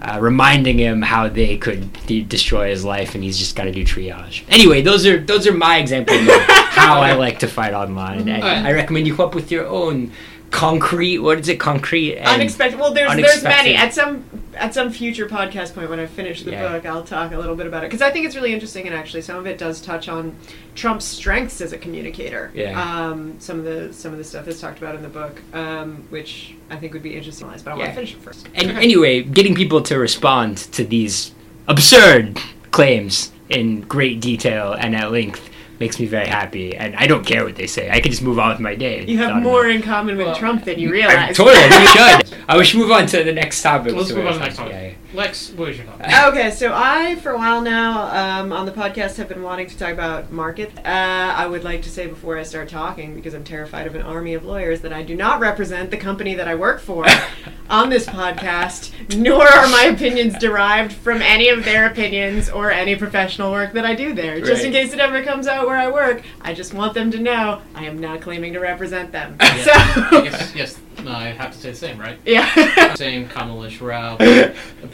[0.00, 3.72] uh, reminding him how they could de- destroy his life, and he's just got to
[3.72, 4.44] do triage.
[4.48, 8.28] Anyway, those are those are my examples of how I like to fight online.
[8.28, 8.64] And Alright.
[8.64, 10.12] I recommend you come up with your own
[10.50, 11.18] concrete.
[11.18, 11.60] What is it?
[11.60, 12.16] Concrete.
[12.16, 12.78] And unexpected.
[12.80, 13.44] Well, there's unexpected.
[13.44, 13.76] there's many.
[13.76, 16.72] At some at some future podcast point when I finish the Yeah.
[16.72, 18.94] book, I'll talk a little bit about it because I think it's really interesting and
[18.96, 20.34] actually some of it does touch on
[20.74, 22.50] Trump's strengths as a communicator.
[22.54, 22.80] Yeah.
[22.80, 26.06] Um, some of the some of the stuff that's talked about in the book, um,
[26.10, 27.48] which I think would be interesting.
[27.48, 28.48] But I want to finish it first.
[28.54, 31.32] And anyway, getting people to respond to these
[31.68, 32.38] absurd
[32.70, 35.47] claims in great detail and at length
[35.80, 36.76] makes me very happy.
[36.76, 37.90] And I don't care what they say.
[37.90, 39.04] I can just move on with my day.
[39.04, 41.16] You have more about in common with Well, Trump than you realize.
[41.16, 41.86] I totally we
[42.28, 42.38] should.
[42.48, 43.94] I wish we move on to the next topic.
[43.94, 44.72] Let's so move we on to the next topic.
[44.72, 44.94] Yeah, yeah.
[45.14, 46.06] Lex, what is your topic?
[46.28, 49.78] Okay, so I, for a while now, um, on the podcast, have been wanting to
[49.78, 50.70] talk about market.
[50.78, 54.02] Uh, I would like to say before I start talking, because I'm terrified of an
[54.02, 57.06] army of lawyers, that I do not represent the company that I work for
[57.70, 62.94] on this podcast, nor are my opinions derived from any of their opinions or any
[62.94, 64.40] professional work that I do there.
[64.40, 67.18] Just in case it ever comes out where I work, I just want them to
[67.18, 69.36] know I am not claiming to represent them.
[69.40, 70.10] Yeah.
[70.10, 72.18] So, yes, yes, no, I have to say the same, right?
[72.26, 72.94] yeah.
[72.94, 74.16] Same, Kamalesh Rao.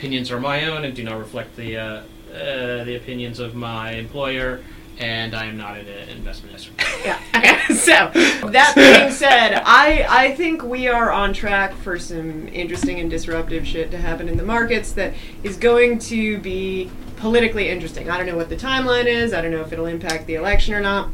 [0.04, 1.82] Opinions are my own and do not reflect the uh,
[2.30, 4.60] uh, the opinions of my employer,
[4.98, 6.84] and I am not an investment expert.
[7.06, 7.18] Yeah.
[7.34, 7.58] Okay.
[7.74, 8.10] So
[8.50, 13.66] that being said, I I think we are on track for some interesting and disruptive
[13.66, 18.10] shit to happen in the markets that is going to be politically interesting.
[18.10, 19.32] I don't know what the timeline is.
[19.32, 21.08] I don't know if it'll impact the election or not,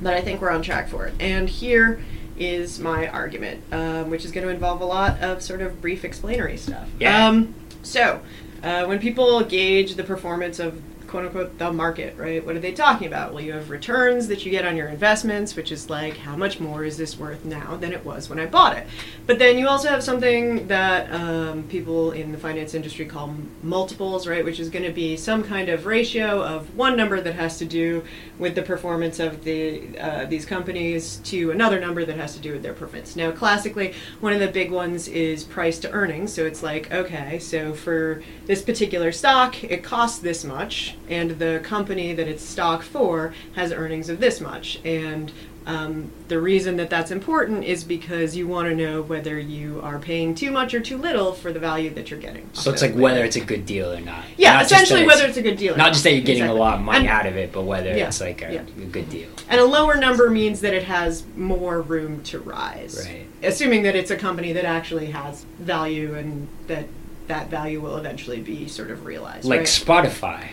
[0.00, 1.14] but I think we're on track for it.
[1.20, 2.00] And here
[2.38, 6.06] is my argument, um, which is going to involve a lot of sort of brief
[6.06, 6.88] explanatory stuff.
[6.98, 7.28] Yeah.
[7.28, 8.20] Um, so,
[8.62, 10.80] uh, when people gauge the performance of
[11.10, 12.44] quote unquote the market, right?
[12.44, 13.34] What are they talking about?
[13.34, 16.60] Well, you have returns that you get on your investments, which is like how much
[16.60, 18.86] more is this worth now than it was when I bought it.
[19.26, 24.26] But then you also have something that um, people in the finance industry call multiples,
[24.26, 24.44] right?
[24.44, 27.64] Which is going to be some kind of ratio of one number that has to
[27.64, 28.04] do
[28.38, 32.52] with the performance of the uh, these companies to another number that has to do
[32.52, 33.16] with their performance.
[33.16, 36.32] Now, classically, one of the big ones is price to earnings.
[36.32, 41.60] So it's like, okay, so for this particular stock, it costs this much, and the
[41.62, 44.80] company that it's stock for has earnings of this much.
[44.84, 45.30] And
[45.66, 49.98] um, the reason that that's important is because you want to know whether you are
[49.98, 52.48] paying too much or too little for the value that you're getting.
[52.54, 54.24] So it's like whether it's a good deal or not.
[54.38, 55.74] yeah, Not essentially it's- whether it's a good deal.
[55.74, 56.56] or Not just that you're getting Exactly.
[56.58, 58.62] a lot of money And- out of it, but whether Yeah, it's like a, yeah.
[58.62, 59.28] a good deal.
[59.48, 63.04] And a lower number means that it has more room to rise.
[63.06, 63.26] Right.
[63.42, 66.86] Assuming that it's a company that actually has value and that
[67.28, 69.44] that value will eventually be sort of realized.
[69.44, 69.68] Like right?
[69.68, 70.46] Spotify,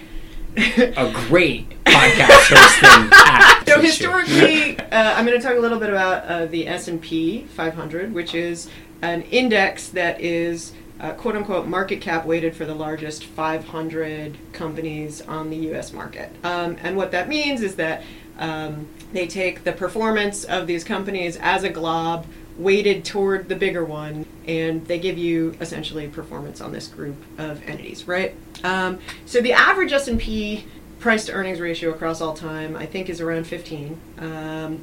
[0.57, 3.67] a great podcast hosting app.
[3.67, 8.11] So historically, uh, I'm going to talk a little bit about uh, the S&P 500,
[8.11, 8.67] which is
[9.03, 15.21] an index that is uh, quote unquote market cap weighted for the largest 500 companies
[15.21, 15.93] on the U.S.
[15.93, 16.31] market.
[16.43, 18.01] Um, and what that means is that
[18.39, 22.25] um, they take the performance of these companies as a glob
[22.57, 27.61] weighted toward the bigger one and they give you essentially performance on this group of
[27.69, 30.65] entities right um, so the average s&p
[30.99, 34.81] price to earnings ratio across all time i think is around 15 um,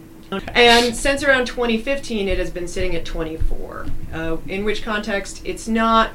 [0.55, 5.69] and since around 2015 it has been sitting at 24 uh, in which context it's
[5.69, 6.11] not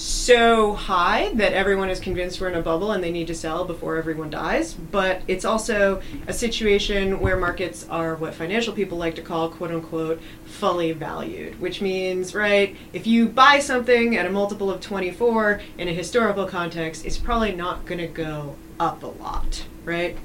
[0.00, 3.66] so high that everyone is convinced we're in a bubble and they need to sell
[3.66, 4.72] before everyone dies.
[4.72, 9.70] But it's also a situation where markets are what financial people like to call, quote
[9.70, 15.60] unquote, fully valued, which means, right, if you buy something at a multiple of 24
[15.76, 20.16] in a historical context, it's probably not going to go up a lot, right?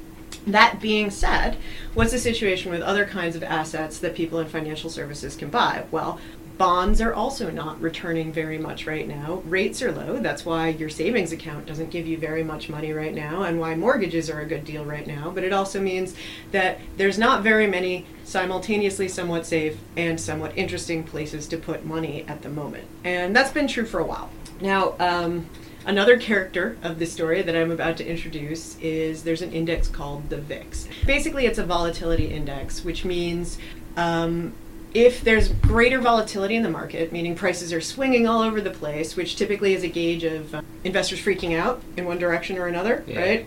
[0.47, 1.57] That being said,
[1.95, 5.85] what's the situation with other kinds of assets that people in financial services can buy?
[5.91, 6.19] Well,
[6.57, 9.41] bonds are also not returning very much right now.
[9.45, 10.19] Rates are low.
[10.19, 13.75] That's why your savings account doesn't give you very much money right now, and why
[13.75, 15.31] mortgages are a good deal right now.
[15.33, 16.15] But it also means
[16.51, 22.25] that there's not very many simultaneously somewhat safe and somewhat interesting places to put money
[22.27, 22.87] at the moment.
[23.03, 24.29] And that's been true for a while.
[24.61, 25.49] Now, um,
[25.87, 30.29] Another character of the story that I'm about to introduce is there's an index called
[30.31, 30.87] the VIX.
[31.05, 33.59] Basically, it's a volatility index, which means
[33.95, 34.53] um,
[34.95, 39.17] if there's greater volatility in the market, meaning prices are swinging all over the place,
[39.17, 43.03] which typically is a gauge of uh, investors freaking out in one direction or another,
[43.05, 43.19] Yeah.
[43.19, 43.45] right?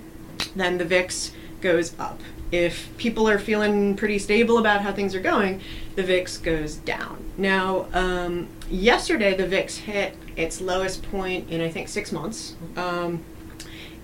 [0.54, 1.32] Then the VIX
[1.62, 2.20] goes up.
[2.52, 5.62] If people are feeling pretty stable about how things are going,
[5.96, 7.24] the VIX goes down.
[7.38, 12.56] Now, um, yesterday the VIX hit its lowest point in I think six months.
[12.76, 13.24] Um,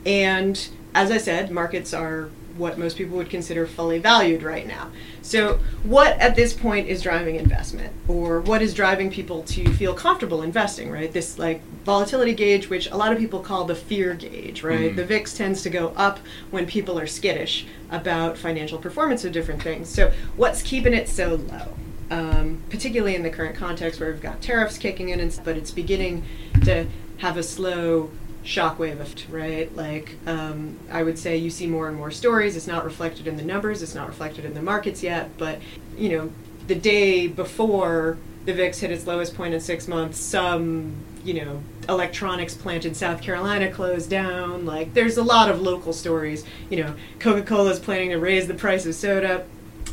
[0.07, 4.91] and as I said, markets are what most people would consider fully valued right now.
[5.23, 9.95] So, what at this point is driving investment, or what is driving people to feel
[9.95, 10.91] comfortable investing?
[10.91, 14.63] Right, this like volatility gauge, which a lot of people call the fear gauge.
[14.63, 14.97] Right, Mhm.
[14.97, 19.63] the VIX tends to go up when people are skittish about financial performance of different
[19.63, 19.89] things.
[19.89, 21.75] So, what's keeping it so low?
[22.11, 25.71] Um, particularly in the current context where we've got tariffs kicking in, and, but it's
[25.71, 26.23] beginning
[26.65, 26.87] to
[27.19, 28.11] have a slow
[28.45, 29.75] shockwave effect, right?
[29.75, 32.57] Like, um, I would say you see more and more stories.
[32.57, 35.59] It's not reflected in the numbers, it's not reflected in the markets yet, but,
[35.97, 36.31] you know,
[36.67, 41.63] the day before the VIX hit its lowest point in six months, some, you know,
[41.89, 44.67] electronics plant in South Carolina closed down.
[44.67, 46.45] Like, there's a lot of local stories.
[46.69, 49.45] You know, Coca Cola is planning to raise the price of soda.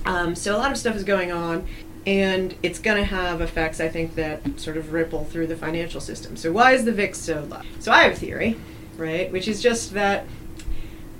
[0.05, 1.67] Um, so a lot of stuff is going on
[2.05, 6.01] and it's going to have effects i think that sort of ripple through the financial
[6.01, 8.57] system so why is the vix so low so i have a theory
[8.97, 10.25] right which is just that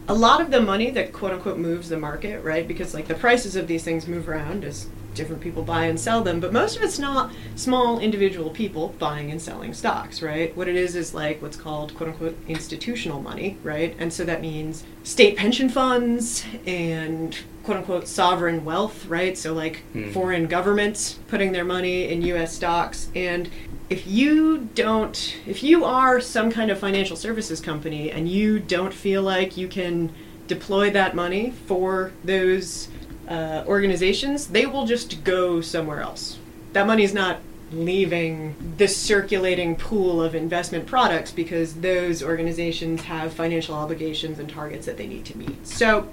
[0.07, 3.15] a lot of the money that quote unquote moves the market right because like the
[3.15, 6.77] prices of these things move around as different people buy and sell them, but most
[6.77, 10.55] of it's not small individual people buying and selling stocks, right?
[10.55, 13.95] What it is is like what's called quote unquote institutional money, right?
[13.99, 19.37] And so that means state pension funds and quote unquote sovereign wealth, right?
[19.37, 20.13] So like mm.
[20.13, 23.09] foreign governments putting their money in US stocks.
[23.15, 23.49] And
[23.89, 28.93] if you don't, if you are some kind of financial services company and you don't
[28.93, 30.11] feel like you can
[30.47, 32.87] deploy that money for those
[33.27, 36.37] uh, organizations, they will just go somewhere else.
[36.73, 37.39] That money is not
[37.71, 44.85] leaving the circulating pool of investment products because those organizations have financial obligations and targets
[44.85, 45.65] that they need to meet.
[45.65, 46.09] So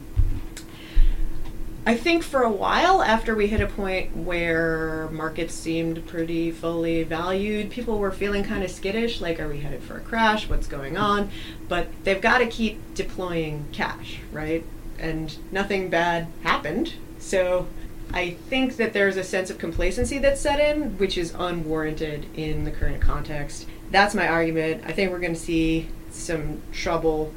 [1.88, 7.02] I think for a while after we hit a point where markets seemed pretty fully
[7.02, 10.50] valued, people were feeling kind of skittish like, are we headed for a crash?
[10.50, 11.30] What's going on?
[11.66, 14.66] But they've got to keep deploying cash, right?
[14.98, 17.66] And nothing bad happened so
[18.12, 22.64] I think that there's a sense of complacency that's set in, which is unwarranted in
[22.64, 23.66] the current context.
[23.90, 24.84] That's my argument.
[24.86, 27.32] I think we're going to see some trouble.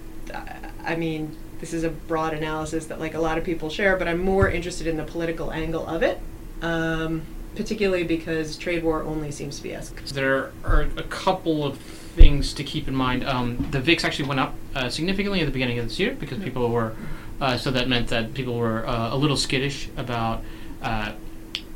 [0.84, 4.08] I mean, this is a broad analysis that like a lot of people share, but
[4.08, 6.20] I'm more interested in the political angle of it.
[6.62, 7.24] Um,
[7.56, 10.10] particularly because trade war only seems to be escalating.
[10.10, 13.26] There are a couple of things to keep in mind.
[13.26, 16.38] Um, the VIX actually went up uh, significantly at the beginning of this year because
[16.38, 16.46] mm-hmm.
[16.46, 16.96] people were
[17.42, 20.44] uh, so that meant that people were uh, a little skittish about
[20.84, 21.14] uh,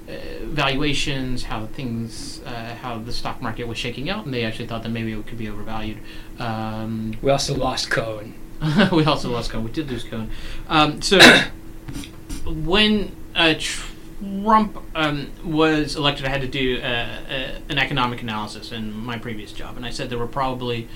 [0.07, 4.67] uh valuations, how things, uh, how the stock market was shaking out, and they actually
[4.67, 5.97] thought that maybe it could be overvalued.
[6.37, 8.35] Um, we also lost Cohen.
[8.91, 9.65] we also lost Cohen.
[9.65, 10.29] We did lose Cohen.
[10.67, 11.19] Um, so
[12.45, 19.17] when uh, Trump um, was elected, I had to do an economic analysis in my
[19.17, 20.87] previous job, and I said there were probably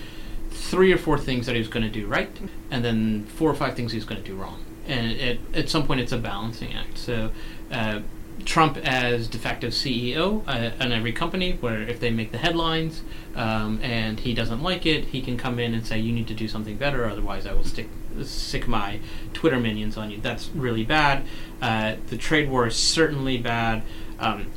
[0.51, 2.29] three or four things that he was going to do right,
[2.71, 4.63] and then four or five things he was going to do wrong.
[4.88, 6.97] And it, at some point, it's a balancing act.
[6.97, 7.32] So,
[7.71, 8.01] uh,
[8.45, 13.04] Trump as de facto CEO uh, in every company, where if they make the headlines
[13.36, 16.34] um, and he doesn't like it, he can come in and say, "You need to
[16.34, 17.89] do something better, otherwise I will stick
[18.23, 18.99] stick my
[19.34, 21.25] Twitter minions on you." That's really bad.
[21.62, 23.84] Uh, the trade war is certainly bad.
[24.19, 24.52] Um,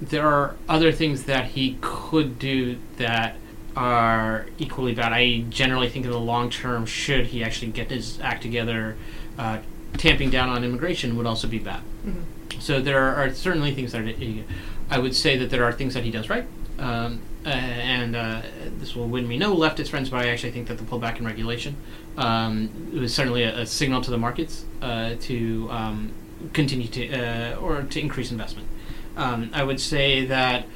[0.00, 3.36] there are other things that he could do that
[3.76, 5.12] are equally bad.
[5.12, 8.96] I generally think in the long term, should he actually get his act together,
[9.38, 9.58] uh,
[9.96, 11.82] tamping down on immigration would also be bad.
[12.04, 12.39] Mm-hmm.
[12.60, 14.44] So there are certainly things that are,
[14.90, 16.46] I would say that there are things that he does right.
[16.78, 18.42] Um, and uh,
[18.78, 21.26] this will win me no leftist friends, but I actually think that the pullback in
[21.26, 21.76] regulation
[22.16, 26.12] um, was certainly a, a, signal to the markets uh, to um,
[26.52, 28.68] continue to uh, or to increase investment.
[29.16, 30.66] Um, I would say that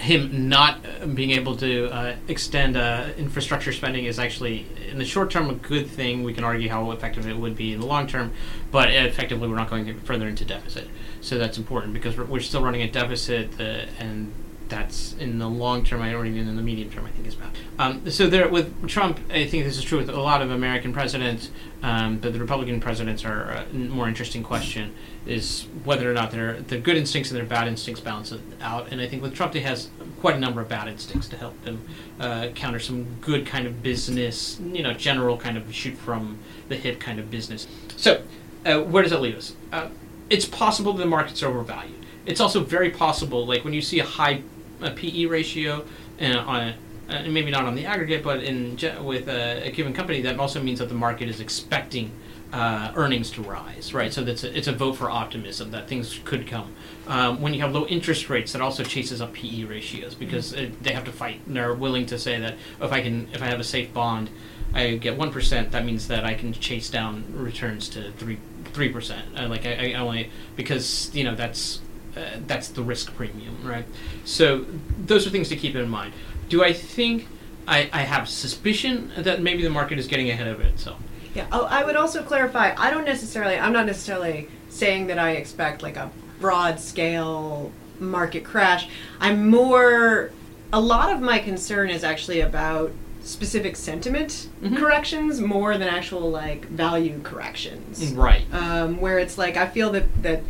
[0.00, 5.04] him not uh, being able to uh, extend uh, infrastructure spending is actually, in the
[5.04, 6.22] short term, a good thing.
[6.22, 8.32] We can argue how effective it would be in the long term,
[8.70, 10.88] but effectively, we're not going further into deficit.
[11.20, 14.32] So that's important because we're, we're still running a deficit, uh, and
[14.68, 17.34] that's in the long term, I don't even in the medium term, I think is
[17.34, 17.50] bad.
[17.78, 20.92] Um, so there, with Trump, I think this is true with a lot of American
[20.92, 21.50] presidents,
[21.82, 24.94] um, but the Republican presidents are a more interesting question
[25.26, 28.90] is whether or not their their good instincts and their bad instincts balance out.
[28.90, 29.88] And I think with Trump, he has
[30.20, 31.86] quite a number of bad instincts to help him
[32.20, 36.76] uh, counter some good kind of business, you know, general kind of shoot from the
[36.76, 37.66] hip kind of business.
[37.96, 38.22] So,
[38.64, 39.54] uh, where does that leave us?
[39.72, 39.88] Uh,
[40.30, 42.06] it's possible the markets are overvalued.
[42.24, 44.42] It's also very possible, like when you see a high
[44.80, 45.84] a PE ratio
[46.18, 46.74] and on
[47.08, 50.62] uh, maybe not on the aggregate, but in with a, a, given company, that also
[50.62, 52.10] means that the market is expecting
[52.52, 54.12] uh, earnings to rise, right?
[54.12, 56.74] So that's a, it's a vote for optimism that things could come.
[57.06, 60.64] Um, when you have low interest rates, that also chases up PE ratios because mm-hmm.
[60.64, 61.40] it, they have to fight.
[61.46, 64.30] And they're willing to say that if I can, if I have a safe bond,
[64.74, 65.72] I get one percent.
[65.72, 68.38] That means that I can chase down returns to three
[68.72, 69.24] three percent.
[69.38, 71.80] Uh, like I, I only because you know that's
[72.16, 73.86] uh, that's the risk premium, right?
[74.24, 74.66] So
[74.98, 76.12] those are things to keep in mind.
[76.48, 77.26] Do I think
[77.66, 81.00] I, I have suspicion that maybe the market is getting ahead of itself?
[81.34, 81.46] Yeah.
[81.52, 82.74] Oh, I would also clarify.
[82.76, 83.56] I don't necessarily.
[83.58, 86.10] I'm not necessarily saying that I expect like a
[86.40, 88.88] broad scale market crash.
[89.20, 90.30] I'm more
[90.72, 92.90] a lot of my concern is actually about
[93.22, 94.76] specific sentiment Mhm.
[94.78, 98.12] corrections more than actual like value corrections.
[98.14, 98.42] Right.
[98.52, 100.40] um, where it's like I feel that that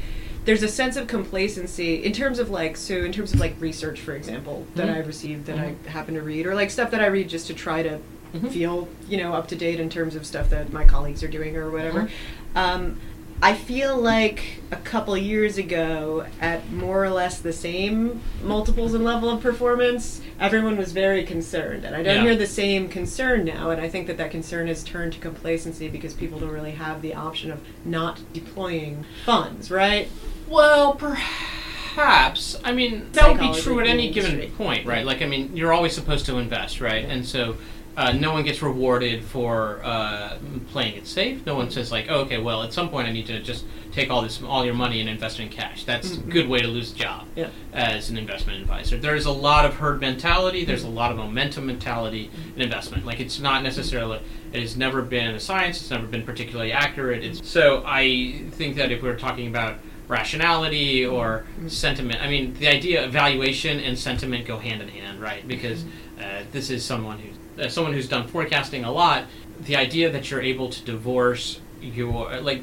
[0.45, 4.01] there's a sense of complacency in terms of like so in terms of like research,
[4.01, 4.95] for example, that Mhm.
[4.95, 7.55] I received that I happen to read, or like stuff that I read just to
[7.55, 7.99] try to
[8.35, 8.51] Mhm.
[8.51, 11.57] feel you know up to date in terms of stuff that my colleagues are doing
[11.57, 12.09] or whatever.
[12.55, 12.99] Um,
[13.45, 19.03] I feel like a couple years ago, at more or less the same multiples and
[19.03, 22.22] level of performance, everyone was very concerned, and I don't Yeah.
[22.22, 23.70] hear the same concern now.
[23.70, 27.03] And I think that that concern has turned to complacency because people don't really have
[27.03, 30.09] the option of not deploying funds, right?
[30.49, 32.57] Well, perhaps.
[32.64, 35.05] I mean, that would be true at any given point, right?
[35.05, 37.05] Like, I mean, you're always supposed to invest, right?
[37.05, 37.57] And so.
[37.95, 40.38] Uh, no one gets rewarded for uh,
[40.68, 41.45] playing it safe.
[41.45, 44.11] No one says like, oh, okay, well, at some point I need to just take
[44.11, 45.84] all this, all your money and invest it in cash.
[45.84, 46.30] That's a Mhm.
[46.30, 47.49] good way to lose a job Yeah.
[47.74, 48.97] as an investment advisor.
[48.97, 50.64] There's a lot of herd mentality.
[50.64, 53.05] There's a lot of momentum mentality in investment.
[53.05, 54.20] Like it's not necessarily.
[54.55, 55.78] It has never been a science.
[55.80, 57.22] It's never been particularly accurate.
[57.22, 59.76] It's, so I think that if we're talking about
[60.09, 65.20] rationality or sentiment, I mean, the idea of valuation and sentiment go hand in hand,
[65.20, 65.47] right?
[65.47, 65.84] Because
[66.18, 69.24] uh, this is someone who's uh, someone who's done forecasting a lot.
[69.61, 72.62] The idea that you're able to divorce your like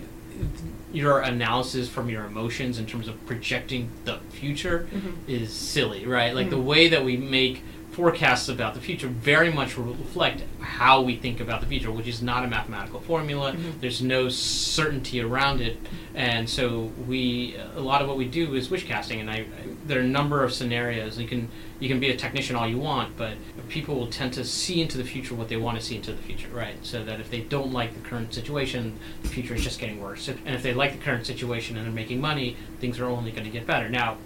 [0.91, 5.13] your analysis from your emotions in terms of projecting the future Mhm.
[5.27, 6.33] is silly, right?
[6.33, 6.63] Like the Mhm.
[6.63, 7.61] way that we make
[7.91, 12.21] forecasts about the future very much reflect how we think about the future, which is
[12.21, 13.51] not a mathematical formula.
[13.51, 13.81] Mhm.
[13.81, 15.77] There's no certainty around it,
[16.15, 19.19] and so we a lot of what we do is wish casting.
[19.19, 19.45] And I, I
[19.85, 21.19] there are a number of scenarios.
[21.19, 23.33] You can you can be a technician all you want, but
[23.69, 26.21] people will tend to see into the future what they want to see into the
[26.21, 26.75] future, right?
[26.83, 30.27] So that if they don't like the current situation, the future is just getting worse.
[30.27, 33.45] And if they like the current situation and they're making money, things are only going
[33.45, 33.87] to get better.
[33.87, 34.17] Now,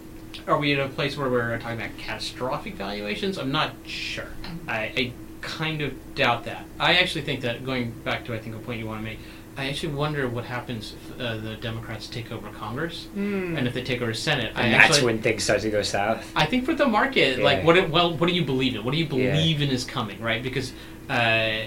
[0.47, 3.37] are we in a place where we're talking about catastrophic valuations?
[3.37, 4.29] I'm not sure.
[4.67, 6.65] I, I kind of doubt that.
[6.79, 9.19] I actually think that going back to I think a point you want to make.
[9.55, 13.57] I actually wonder what happens if uh, the Democrats take over Congress Mm.
[13.57, 14.51] and if they take over the Senate.
[14.55, 16.31] I And that's actually, when things start to go south.
[16.35, 17.43] I think for the market, Yeah.
[17.43, 17.77] like what?
[17.77, 18.83] it- Well, what do you believe in?
[18.83, 19.31] What do you Yeah.
[19.35, 20.41] believe in is coming, right?
[20.41, 20.73] Because
[21.09, 21.57] uh,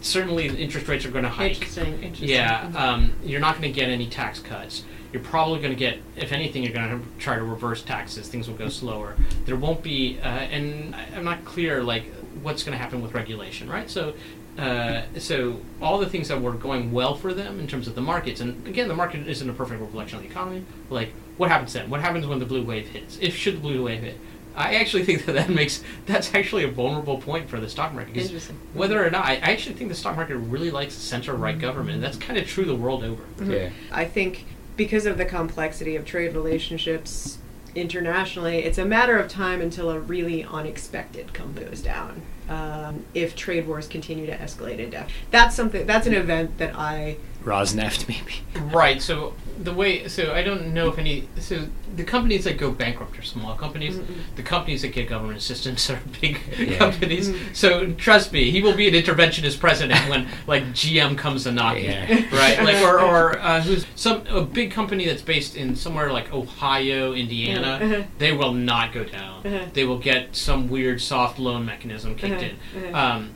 [0.00, 1.52] certainly interest rates are going to hike.
[1.56, 1.94] Interesting.
[2.02, 2.28] Interesting.
[2.28, 4.84] Yeah, um, you're not going to get any tax cuts.
[5.12, 8.28] You're probably going to get, if anything, you're going to try to reverse taxes.
[8.28, 9.16] Things will go slower.
[9.46, 12.04] There won't be, uh, and I'm not clear like
[12.42, 13.88] what's going to happen with regulation, right?
[13.90, 14.14] So,
[14.58, 18.00] uh, so all the things that were going well for them in terms of the
[18.00, 20.64] markets, and again, the market isn't a perfect reflection of the economy.
[20.90, 21.90] Like, what happens then?
[21.90, 23.18] What happens when the blue wave hits?
[23.20, 24.18] If should the blue wave hit?
[24.56, 28.14] I actually think that that makes that's actually a vulnerable point for the stock market.
[28.14, 28.56] 'cause Interesting.
[28.72, 31.42] whether or not, I I actually think the stock market really likes center Mm-hmm.
[31.42, 32.00] right government.
[32.00, 33.22] That's kind of true the world over.
[33.38, 33.52] Mhm.
[33.52, 33.70] Yeah.
[33.90, 34.44] I think
[34.76, 37.38] because of the complexity of trade relationships
[37.74, 42.22] internationally, it's a matter of time until a really unexpected come goes down.
[42.48, 45.86] Um, if trade wars continue to escalate in depth, that's something.
[45.86, 47.16] That's an event that I.
[47.44, 48.70] Rosneft, maybe.
[48.74, 49.00] Right.
[49.02, 53.16] So the way, so I don't know if any, so the companies that go bankrupt
[53.18, 53.96] are small companies.
[53.96, 54.16] Mm-mm.
[54.34, 56.76] The companies that get government assistance are big Yeah.
[56.78, 57.28] companies.
[57.28, 57.54] Mm.
[57.54, 61.84] So trust me, he will be an interventionist president when like GM comes a knocking,
[61.84, 62.06] Yeah.
[62.32, 62.62] right?
[62.64, 67.12] Like or or uh, who's some a big company that's based in somewhere like Ohio,
[67.12, 67.78] Indiana.
[67.80, 68.02] Uh-huh.
[68.18, 69.46] They will not go down.
[69.46, 69.66] Uh-huh.
[69.72, 72.94] They will get some weird soft loan mechanism kicked in.
[72.94, 73.34] Um,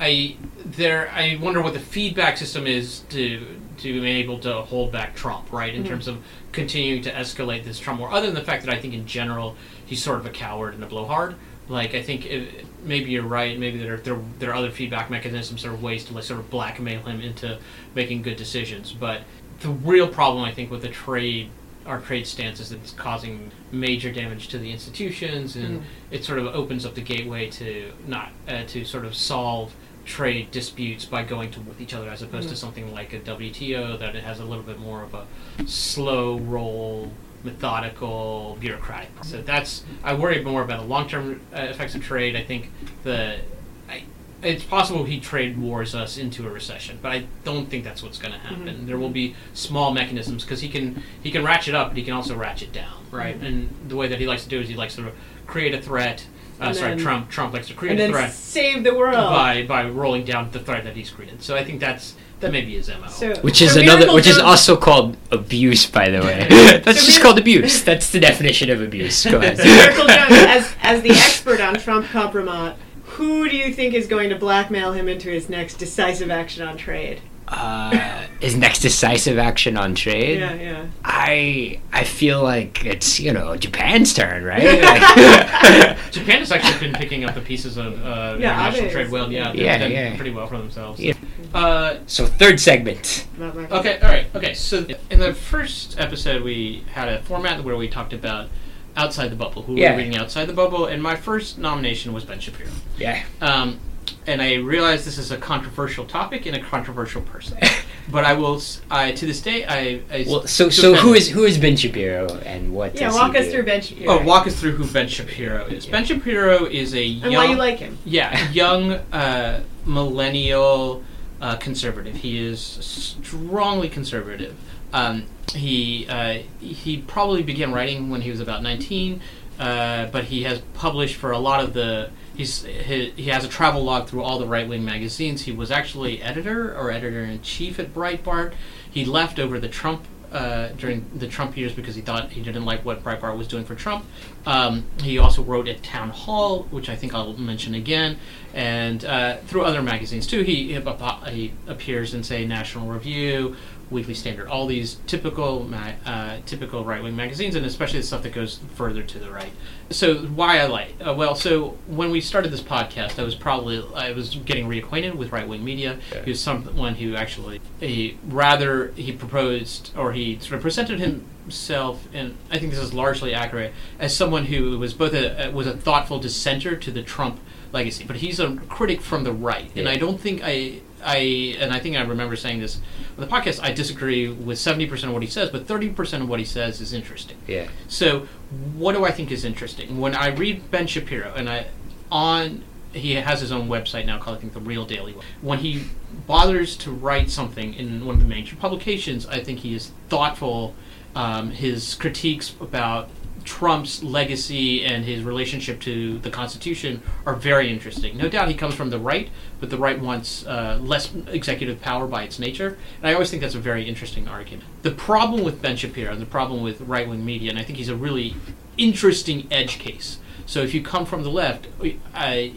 [0.00, 3.46] I there I wonder what the feedback system is to
[3.78, 5.72] to be able to hold back Trump, right?
[5.74, 5.88] In Mhm.
[5.88, 6.18] terms of
[6.52, 8.10] continuing to escalate this Trump war.
[8.12, 10.82] Other than the fact that I think in general he's sort of a coward and
[10.82, 11.36] a blowhard.
[11.68, 13.58] Like I think it, maybe you're right.
[13.58, 17.02] Maybe there, there there are other feedback mechanisms or ways to like sort of blackmail
[17.02, 17.58] him into
[17.94, 18.92] making good decisions.
[18.92, 19.22] But
[19.60, 21.50] the real problem I think with the trade
[21.86, 25.84] our trade stance is that it's causing major damage to the institutions and Mhm.
[26.10, 29.72] it sort of opens up the gateway to not uh, to sort of solve
[30.12, 32.58] trade disputes by going to with each other as opposed to Mhm.
[32.58, 35.26] something like a WTO that it has a little bit more of a
[35.66, 37.12] slow roll
[37.44, 42.42] methodical bureaucratic so that's I worry more about the long-term uh, effects of trade I
[42.42, 42.70] think
[43.04, 43.40] the
[43.88, 44.04] I,
[44.42, 48.18] it's possible he trade wars us into a recession but I don't think that's what's
[48.18, 48.86] going to happen Mhm.
[48.86, 52.14] there will be small mechanisms because he can he can ratchet up but he can
[52.14, 53.46] also ratchet down right Mhm.
[53.46, 55.12] and the way that he likes to do is he likes to
[55.46, 56.26] create a threat
[56.60, 58.94] uh, And sorry then- Trump Trump likes to create and a then threat save the
[58.94, 59.14] world.
[59.14, 62.60] by by rolling down the threat that he's created so I think that's that may
[62.62, 66.08] be his mo So, Which so is another, Miracle which is also called abuse, by
[66.08, 66.46] the way.
[66.50, 67.82] So That's just Mir- called abuse.
[67.82, 69.24] That's the definition of abuse.
[69.26, 69.58] Go ahead.
[69.58, 72.76] So Miracle Jones, as as the expert on Trump compromise,
[73.16, 76.76] who do you think is going to blackmail him into his next decisive action on
[76.76, 77.20] trade?
[77.50, 80.38] Uh, his next decisive action on trade.
[80.40, 80.86] Yeah, yeah.
[81.04, 84.62] I I feel like it's you know Japan's turn, right?
[84.82, 89.32] Like- Japan has actually been picking up the pieces of uh, Yeah, international trade well.
[89.32, 90.16] Yeah, they've Yeah, done yeah.
[90.16, 91.00] pretty well for themselves.
[91.00, 91.14] Yeah.
[91.54, 93.26] Uh, so third segment.
[93.40, 94.26] Okay, all right.
[94.34, 98.48] Okay, so in the first episode, we had a format where we talked about
[98.96, 99.92] outside the bubble, who Yeah.
[99.92, 102.70] were reading outside the bubble, and my first nomination was Ben Shapiro.
[102.98, 103.22] Yeah.
[103.40, 103.78] Um,
[104.26, 107.58] and I realize this is a controversial topic and a controversial person,
[108.10, 108.56] but I will.
[108.56, 110.00] s- I to this day, I.
[110.12, 111.16] I Well, so so defend who him.
[111.16, 112.94] is who is Ben Shapiro and what?
[112.94, 113.52] Yeah, does walk he us do?
[113.52, 114.12] through Ben Shapiro.
[114.12, 115.86] Oh, walk us through who Ben Shapiro is.
[115.86, 115.92] Yeah.
[115.92, 117.98] Ben Shapiro is a and young, why you like him.
[118.04, 121.02] yeah, young uh, millennial
[121.40, 122.16] uh, conservative.
[122.16, 124.56] He is strongly conservative.
[124.92, 129.20] Um, he uh, he probably began writing when he was about nineteen,
[129.58, 132.10] uh, but he has published for a lot of the.
[132.38, 135.42] He's he, he has a travel log through all the right wing magazines.
[135.42, 138.54] He was actually editor or editor in chief at Breitbart.
[138.90, 140.06] He left over the Trump.
[140.30, 143.64] Uh, during the Trump years, because he thought he didn't like what Breitbart was doing
[143.64, 144.04] for Trump,
[144.44, 148.18] um, he also wrote at Town Hall, which I think I'll mention again,
[148.52, 150.42] and uh, through other magazines too.
[150.42, 153.56] He, he appears in, say, National Review,
[153.90, 158.22] Weekly Standard, all these typical ma- uh, typical right wing magazines, and especially the stuff
[158.22, 159.52] that goes further to the right.
[159.90, 163.82] So why I like uh, well, so when we started this podcast, I was probably
[163.94, 165.98] I was getting reacquainted with right wing media.
[166.12, 166.22] Yeah.
[166.22, 172.06] He was someone who actually he rather he proposed or he sort of presented himself,
[172.12, 175.76] and I think this is largely accurate, as someone who was both a was a
[175.76, 177.40] thoughtful dissenter to the Trump
[177.72, 181.72] legacy, but he's a critic from the right, and I don't think I I and
[181.72, 182.80] I think I remember saying this
[183.16, 183.62] on the podcast.
[183.62, 186.44] I disagree with seventy percent of what he says, but thirty percent of what he
[186.44, 187.38] says is interesting.
[187.46, 187.68] Yeah.
[187.88, 188.28] So,
[188.76, 189.98] what do I think is interesting?
[190.00, 191.68] When I read Ben Shapiro, and I
[192.12, 195.14] on he has his own website now called I think the Real Daily.
[195.40, 195.84] When he
[196.26, 200.74] bothers to write something in one of the major publications, I think he is thoughtful.
[201.14, 203.08] Um, his critiques about
[203.48, 208.14] Trump's legacy and his relationship to the Constitution are very interesting.
[208.18, 212.06] No doubt he comes from the right, but the right wants uh, less executive power
[212.06, 212.76] by its nature.
[212.98, 214.64] And I always think that's a very interesting argument.
[214.82, 217.78] The problem with Ben Shapiro, and the problem with right wing media, and I think
[217.78, 218.36] he's a really
[218.76, 220.18] interesting edge case.
[220.44, 221.68] So if you come from the left,
[222.14, 222.48] I,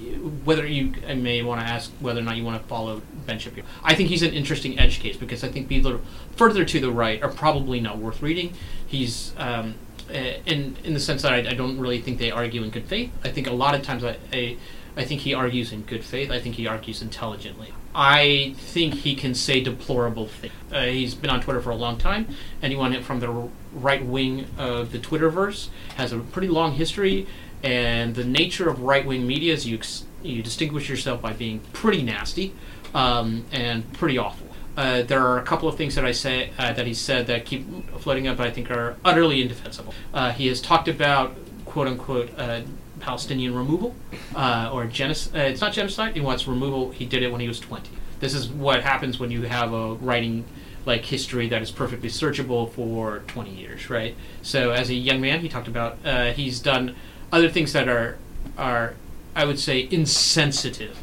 [0.43, 3.39] whether you I may want to ask whether or not you want to follow Ben
[3.39, 3.65] Shapiro.
[3.81, 6.01] I think he's an interesting edge case because I think people
[6.35, 8.53] further to the right are probably not worth reading.
[8.85, 9.75] He's um,
[10.11, 13.11] in in the sense that I, I don't really think they argue in good faith.
[13.23, 14.57] I think a lot of times I, I
[14.95, 16.31] I think he argues in good faith.
[16.31, 17.73] I think he argues intelligently.
[17.93, 20.53] I think he can say deplorable things.
[20.71, 22.27] Uh, he's been on Twitter for a long time.
[22.61, 27.27] Anyone from the right wing of the Twitterverse has a pretty long history.
[27.63, 29.79] And the nature of right wing media is you
[30.23, 32.53] you distinguish yourself by being pretty nasty
[32.93, 34.47] um, and pretty awful.
[34.77, 37.45] Uh, there are a couple of things that I say uh, that he said that
[37.45, 37.65] keep
[37.99, 39.93] floating up, I think are utterly indefensible.
[40.13, 42.61] Uh, he has talked about quote unquote uh,
[42.99, 43.95] Palestinian removal
[44.35, 45.35] uh, or genocide.
[45.35, 46.13] Uh, it's not genocide.
[46.13, 46.91] He wants removal.
[46.91, 47.89] He did it when he was 20.
[48.19, 50.45] This is what happens when you have a writing
[50.85, 54.15] like history that is perfectly searchable for 20 years, right?
[54.41, 55.97] So as a young man, he talked about
[56.35, 56.95] he's done
[57.31, 58.17] other things that are
[58.57, 58.95] are
[59.35, 60.97] I would say insensitive.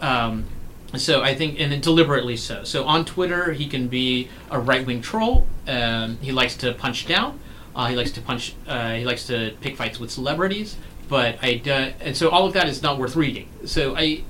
[0.00, 0.46] Um,
[0.96, 2.64] so I think, and deliberately so.
[2.64, 5.46] So on Twitter, he can be a right wing troll.
[5.66, 7.40] Um, he likes to punch down.
[7.76, 8.54] Uh, he likes to punch.
[8.66, 10.76] Uh, he likes to pick fights with celebrities.
[11.08, 13.48] But I do, and so all of that is not worth reading.
[13.64, 14.24] So I,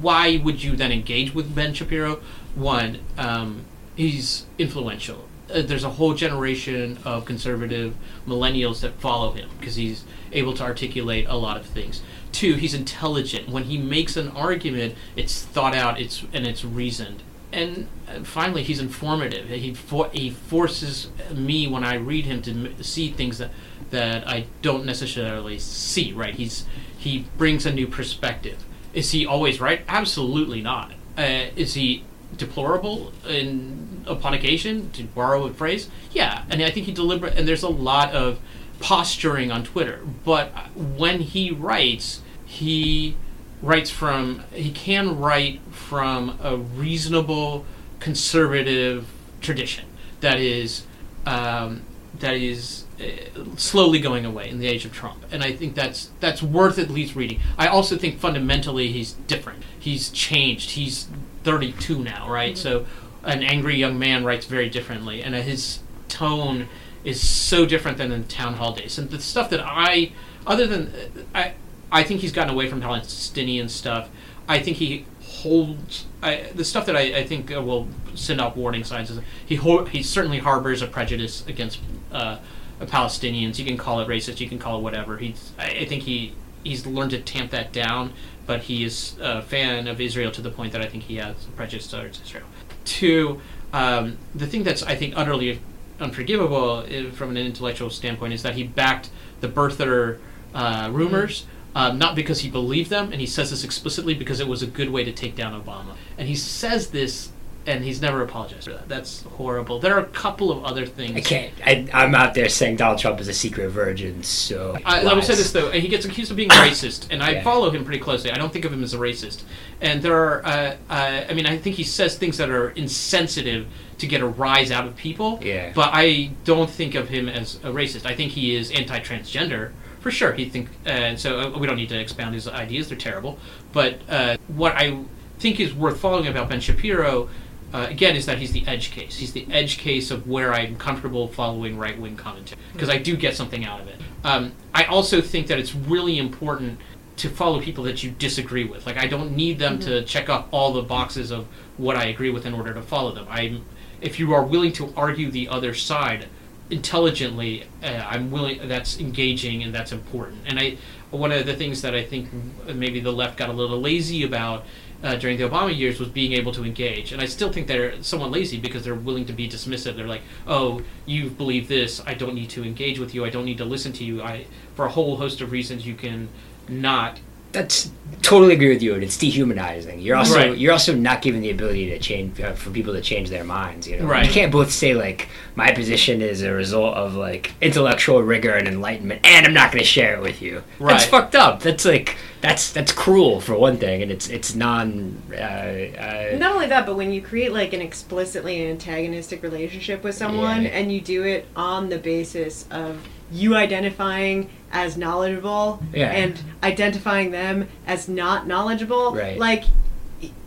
[0.00, 2.20] why would you then engage with Ben Shapiro?
[2.54, 5.28] One, um, he's influential.
[5.52, 7.94] Uh, there's a whole generation of conservative
[8.26, 12.02] millennials that follow him because he's able to articulate a lot of things.
[12.34, 13.48] Two, he's intelligent.
[13.48, 17.22] When he makes an argument, it's thought out, it's and it's reasoned.
[17.52, 19.48] And uh, finally, he's informative.
[19.48, 23.52] He for, he forces me when I read him to m- see things that
[23.92, 26.12] that I don't necessarily see.
[26.12, 26.34] Right?
[26.34, 26.66] He's
[26.98, 28.64] he brings a new perspective.
[28.92, 29.82] Is he always right?
[29.86, 30.90] Absolutely not.
[31.16, 32.02] Uh, is he
[32.36, 35.88] deplorable in upon occasion to borrow a phrase?
[36.10, 37.36] Yeah, and I think he deliberate.
[37.36, 38.40] And there's a lot of
[38.80, 40.00] posturing on Twitter.
[40.24, 42.22] But when he writes,
[42.54, 43.16] he
[43.62, 47.64] writes from he can write from a reasonable
[48.00, 49.06] conservative
[49.40, 49.86] tradition
[50.20, 50.84] that is
[51.26, 51.82] um,
[52.20, 56.10] that is uh, slowly going away in the age of Trump, and I think that's
[56.20, 57.40] that's worth at least reading.
[57.58, 59.62] I also think fundamentally he's different.
[59.78, 60.70] He's changed.
[60.72, 61.08] He's
[61.42, 62.56] 32 now, right?
[62.56, 62.86] So
[63.24, 66.68] an angry young man writes very differently, and uh, his tone
[67.04, 68.98] is so different than in town hall days.
[68.98, 70.12] And the stuff that I,
[70.46, 70.92] other than
[71.34, 71.54] I,
[71.94, 74.10] I think he's gotten away from Palestinian stuff.
[74.48, 78.56] I think he holds I, the stuff that I, I think uh, will send out
[78.56, 81.78] warning signs is he ho- he certainly harbors a prejudice against
[82.10, 82.38] uh,
[82.80, 83.60] Palestinians.
[83.60, 84.40] You can call it racist.
[84.40, 85.18] You can call it whatever.
[85.18, 86.34] He's I, I think he
[86.64, 88.12] he's learned to tamp that down,
[88.44, 91.36] but he is a fan of Israel to the point that I think he has
[91.54, 92.46] prejudice towards Israel.
[92.84, 93.40] Two,
[93.72, 95.60] um, the thing that's I think utterly
[96.00, 100.18] unforgivable uh, from an intellectual standpoint is that he backed the birther
[100.52, 101.46] uh, rumors.
[101.76, 104.66] Um, not because he believed them, and he says this explicitly because it was a
[104.66, 105.96] good way to take down Obama.
[106.16, 107.32] And he says this,
[107.66, 108.88] and he's never apologized for that.
[108.88, 109.80] That's horrible.
[109.80, 111.16] There are a couple of other things.
[111.16, 111.52] I can't.
[111.66, 114.76] I, I'm out there saying Donald Trump is a secret virgin, so.
[114.84, 115.70] I, I would say this though.
[115.72, 117.42] He gets accused of being racist, and I Yeah.
[117.42, 118.30] follow him pretty closely.
[118.30, 119.42] I don't think of him as a racist.
[119.80, 123.66] And there are, uh, uh, I mean, I think he says things that are insensitive
[123.98, 125.40] to get a rise out of people.
[125.42, 125.72] Yeah.
[125.74, 128.06] But I don't think of him as a racist.
[128.06, 129.72] I think he is anti-transgender
[130.04, 130.34] for sure.
[130.34, 132.90] He think, uh, and so uh, we don't need to expound his ideas.
[132.90, 133.38] They're terrible.
[133.72, 135.02] But uh, what I
[135.38, 137.30] think is worth following about Ben Shapiro.
[137.72, 139.16] Uh, again, is that he's the edge case.
[139.16, 143.16] He's the edge case of where I'm comfortable following right wing commentary because I do
[143.16, 143.96] get something out of it.
[144.22, 146.78] Um, I also think that it's really important
[147.16, 148.86] to follow people that you disagree with.
[148.86, 152.30] Like I don't need them to check off all the boxes of what I agree
[152.30, 153.26] with in order to follow them.
[153.28, 153.64] I'm
[154.00, 156.28] if you are willing to argue the other side
[156.70, 158.68] intelligently, uh, I'm willing.
[158.68, 160.42] That's engaging and that's important.
[160.46, 160.78] And I
[161.10, 162.28] one of the things that I think
[162.66, 164.64] maybe the left got a little lazy about.
[165.02, 168.02] Uh, during the Obama years was being able to engage, and I still think they're
[168.02, 169.96] somewhat lazy because they're willing to be dismissive.
[169.96, 172.00] They're like, "Oh, you believe this.
[172.06, 173.22] I don't need to engage with you.
[173.22, 174.22] I don't need to listen to you.
[174.22, 176.30] I, for a whole host of reasons, you can
[176.68, 177.20] not
[177.54, 177.90] That's
[178.22, 180.00] totally agree with you, and it's dehumanizing.
[180.00, 180.56] You're also Right.
[180.58, 183.86] you're also not given the ability to change uh, for people to change their minds.
[183.86, 184.26] You know, Right.
[184.26, 188.66] you can't both say like my position is a result of like intellectual rigor and
[188.66, 190.62] enlightenment, and I'm not going to share it with you.
[190.80, 191.60] That's fucked up.
[191.62, 195.22] That's like that's that's cruel for one thing, and it's it's non.
[195.30, 200.14] Uh, uh, Not only that, but when you create like an explicitly antagonistic relationship with
[200.14, 200.70] someone Yeah.
[200.70, 202.98] and you do it on the basis of
[203.32, 206.10] you identifying as knowledgeable Yeah.
[206.10, 209.38] and identifying them as not knowledgeable, Right.
[209.38, 209.64] like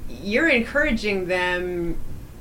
[0.10, 1.98] you're encouraging them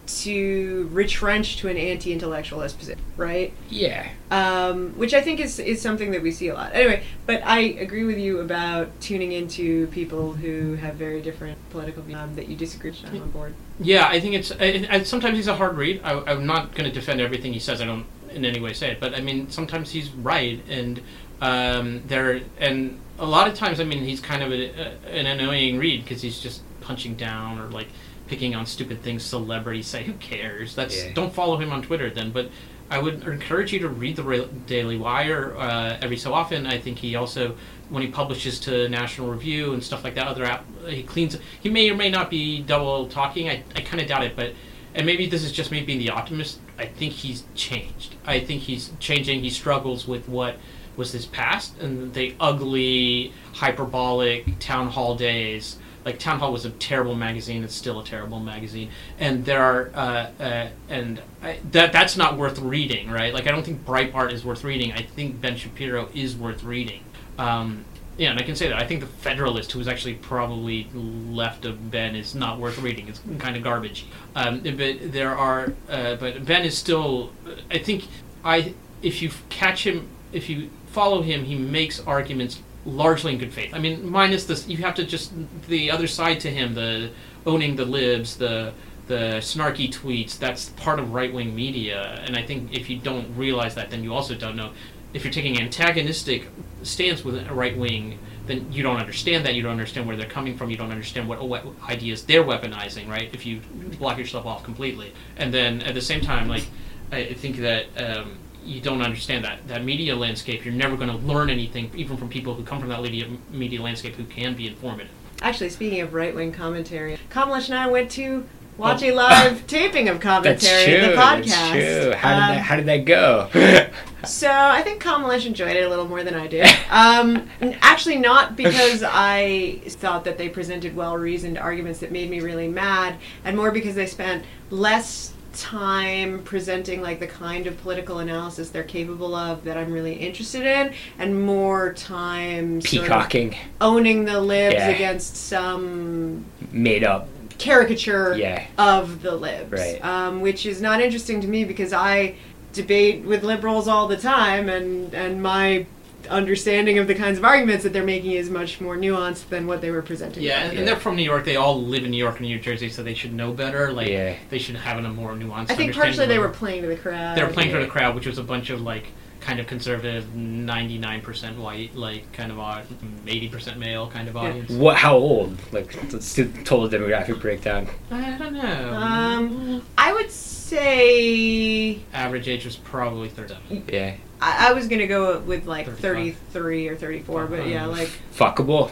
[0.06, 3.52] to retrench to an anti-intellectualist position, right?
[3.70, 6.70] yeah, um, which I think is is something that we see a lot.
[6.74, 12.04] Anyway, but I agree with you about tuning into people who have very different political
[12.04, 13.04] views um, that you disagree with.
[13.04, 13.54] I'm on board.
[13.80, 14.52] Yeah, I think it's.
[14.52, 16.00] I, I, sometimes he's a hard read.
[16.04, 17.82] I, I'm not going to defend everything he says.
[17.82, 18.06] I don't
[18.36, 21.00] in any way say it, but I mean sometimes he's right, and
[21.40, 25.26] um, there and a lot of times I mean he's kind of a, a, an
[25.26, 27.88] annoying read because he's just punching down or like
[28.28, 30.04] picking on stupid things celebrities say.
[30.04, 30.74] Who cares?
[30.74, 31.12] That's Yeah.
[31.14, 32.30] don't follow him on Twitter then.
[32.30, 32.50] But
[32.90, 36.66] I would encourage you to read the Daily Wire uh, every so often.
[36.66, 37.56] I think he also,
[37.88, 41.36] when he publishes to National Review and stuff like that, other app, he cleans.
[41.60, 43.48] He may or may not be double talking.
[43.48, 44.52] I, I kind of doubt it, but
[44.94, 46.60] and maybe this is just me being the optimist.
[46.78, 48.14] I think he's changed.
[48.26, 49.40] I think he's changing.
[49.42, 50.56] He struggles with what
[50.96, 55.76] was his past and the ugly, hyperbolic town hall days.
[56.04, 57.64] Like Town Hall was a terrible magazine.
[57.64, 62.38] It's still a terrible magazine, and there are uh, uh, and I, that that's not
[62.38, 63.34] worth reading, right?
[63.34, 64.92] Like I don't think Breitbart is worth reading.
[64.92, 67.02] I think Ben Shapiro is worth reading.
[67.40, 67.84] Um,
[68.18, 68.80] yeah, and I can say that.
[68.80, 73.08] I think the Federalist, who's actually probably left of Ben, is not worth reading.
[73.08, 74.06] It's kind of garbage.
[74.34, 77.32] Um, but there are, uh, but Ben is still.
[77.70, 78.08] I think
[78.44, 83.52] I if you catch him, if you follow him, he makes arguments largely in good
[83.52, 83.74] faith.
[83.74, 85.32] I mean, minus this, you have to just
[85.68, 87.10] the other side to him, the
[87.44, 88.72] owning the libs, the
[89.08, 90.38] the snarky tweets.
[90.38, 94.02] That's part of right wing media, and I think if you don't realize that, then
[94.02, 94.72] you also don't know.
[95.12, 96.48] If you're taking antagonistic
[96.82, 99.54] stance with a right wing, then you don't understand that.
[99.54, 100.70] You don't understand where they're coming from.
[100.70, 103.32] You don't understand what, what ideas they're weaponizing, right?
[103.32, 103.60] If you
[103.98, 106.66] block yourself off completely, and then at the same time, like
[107.12, 110.64] I think that um, you don't understand that that media landscape.
[110.64, 113.82] You're never going to learn anything, even from people who come from that media media
[113.82, 115.10] landscape who can be informative.
[115.42, 118.46] Actually, speaking of right wing commentary, Kamalesh and I went to
[118.76, 121.46] watch a live taping of commentary the podcast.
[121.46, 121.72] That's
[122.04, 122.12] true.
[122.12, 123.48] How did Um, that How did that go?
[124.24, 126.66] So I think Kamalesh enjoyed it a little more than I did.
[126.90, 127.48] Um,
[127.80, 133.18] actually, not because I thought that they presented well-reasoned arguments that made me really mad,
[133.44, 138.82] and more because they spent less time presenting like the kind of political analysis they're
[138.82, 144.40] capable of that I'm really interested in, and more time sort of Peacocking, owning the
[144.40, 144.88] libs Yeah.
[144.88, 147.28] against some made up.
[147.58, 148.64] Caricature Yeah.
[148.78, 150.04] of the libs, Right.
[150.04, 152.34] um, which is not interesting to me because I
[152.72, 155.86] debate with liberals all the time, and and my
[156.28, 159.80] understanding of the kinds of arguments that they're making is much more nuanced than what
[159.80, 160.42] they were presenting.
[160.42, 161.44] Yeah, and, and they're from New York.
[161.44, 163.92] They all live in New York and New Jersey, so they should know better.
[163.92, 164.34] Like Yeah.
[164.50, 165.70] they should have a more nuanced.
[165.70, 167.36] I think understanding partially they were playing to the crowd.
[167.38, 167.84] They were playing for Yeah.
[167.84, 169.04] the crowd, which was a bunch of like
[169.46, 172.84] kind of conservative, ninety nine percent white, like kind of odd,
[173.28, 174.40] eighty percent male kind of Yeah.
[174.40, 174.70] audience.
[174.72, 174.96] What?
[174.96, 175.56] How old?
[175.72, 177.86] Like, let's do total demographic breakdown.
[178.10, 178.92] I don't know.
[178.94, 183.84] Um, I would say Average age was probably thirty-seven.
[183.92, 184.16] Yeah.
[184.40, 186.36] I, I was gonna go with like 35.
[186.52, 188.90] 33 or 34, but yeah, Um, like Fuckable.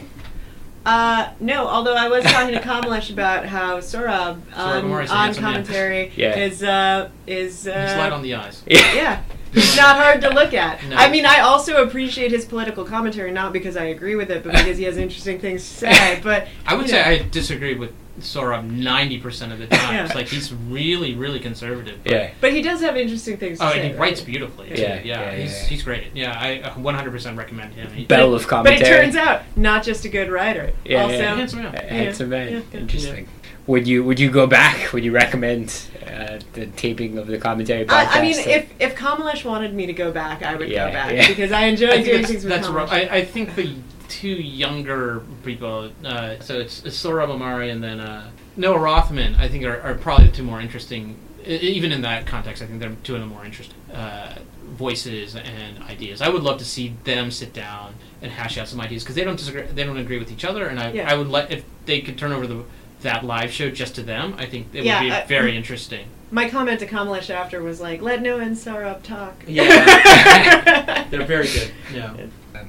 [0.85, 1.67] uh no.
[1.67, 6.37] Although I was talking to Kamalesh about how Sohrab Sohrab um, on commentary Yeah.
[6.37, 8.63] is uh is He's light uh on the eyes.
[8.67, 9.21] yeah.
[9.55, 10.83] He's not hard to look at.
[10.85, 10.95] No.
[10.97, 14.51] I mean, I also appreciate his political commentary, not because I agree with it, but
[14.53, 16.19] because he has interesting things to say.
[16.23, 17.01] But I would you say.
[17.03, 19.93] I disagree with Sohrab ninety percent of the time.
[19.93, 20.05] Yeah.
[20.05, 21.99] It's like he's really, really conservative.
[22.03, 22.31] but- Yeah.
[22.39, 23.75] but he does have interesting things to Oh, say.
[23.79, 23.99] and he right?
[23.99, 24.69] writes beautifully.
[24.69, 24.81] Too.
[24.81, 25.67] Yeah, Yeah, yeah, he's yeah.
[25.67, 26.03] he's great.
[26.13, 27.91] Yeah, I uh, one hundred percent recommend him.
[27.91, 30.71] He, Bell of But it turns out not just a good writer.
[30.85, 31.35] Yeah, also, yeah.
[31.35, 31.73] handsome man.
[31.73, 32.51] Handsome man.
[32.53, 32.79] yeah, yeah.
[32.79, 33.27] Interesting.
[33.67, 34.93] Would you Would you go back?
[34.93, 38.07] Would you recommend uh, the taping of the commentary podcast?
[38.15, 40.93] I, I mean, if if Kamalesh wanted me to go back, I would Yeah, go
[40.93, 41.27] back yeah.
[41.27, 42.73] because I enjoy I doing things with that's Kamalesh.
[42.75, 42.91] rough.
[42.91, 43.75] I, I think the
[44.07, 49.47] two younger people, uh, so it's, it's Sohrab Ahmari and then uh, Noah Rothman, I
[49.47, 51.17] think are, are probably the two more interesting.
[51.45, 54.39] Even in that context, I think they're two of the more interesting uh,
[54.71, 56.21] voices and ideas.
[56.21, 59.23] I would love to see them sit down and hash out some ideas because they
[59.23, 59.61] don't disagree.
[59.63, 61.11] They don't agree with each other, and I, Yeah.
[61.11, 62.63] I would let if they could turn over the
[63.01, 64.35] that live show just to them.
[64.37, 66.07] I think it Yeah, would be I- very interesting.
[66.31, 71.05] My comment to Kamalesh after was like, "Let Noah and Sohrab talk." Yeah.
[71.11, 71.71] They're very good.
[71.93, 72.13] Yeah.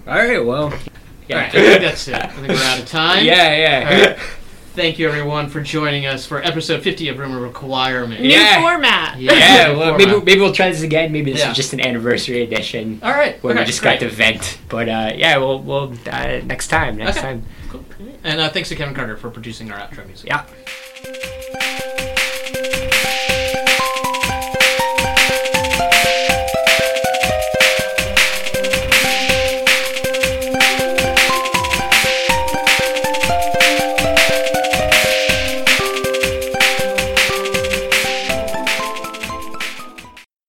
[0.07, 0.45] All right.
[0.45, 0.64] Well.
[0.64, 0.70] All
[1.37, 2.14] right, I think that's it.
[2.14, 3.24] I think we're out of time.
[3.24, 3.57] Yeah.
[3.57, 3.91] Yeah.
[3.91, 4.18] All right.
[4.74, 8.20] Thank you, everyone, for joining us for episode 50 of Rumor Requirement.
[8.20, 8.61] New Yeah.
[8.61, 9.18] format.
[9.18, 9.33] Yeah.
[9.33, 10.27] Yeah, well, maybe Format.
[10.27, 11.11] maybe we'll try this again.
[11.12, 11.51] Maybe this Yeah.
[11.53, 13.43] is just an anniversary edition All right.
[13.43, 14.01] where we okay, just great.
[14.01, 14.59] got to vent.
[14.68, 16.97] But uh, yeah, we'll we'll uh, next time.
[16.99, 17.27] Next Okay.
[17.27, 17.43] time.
[17.70, 17.86] Cool.
[18.24, 20.28] And uh, thanks to Kevin Carter for producing our outro music.
[20.28, 20.44] Yeah.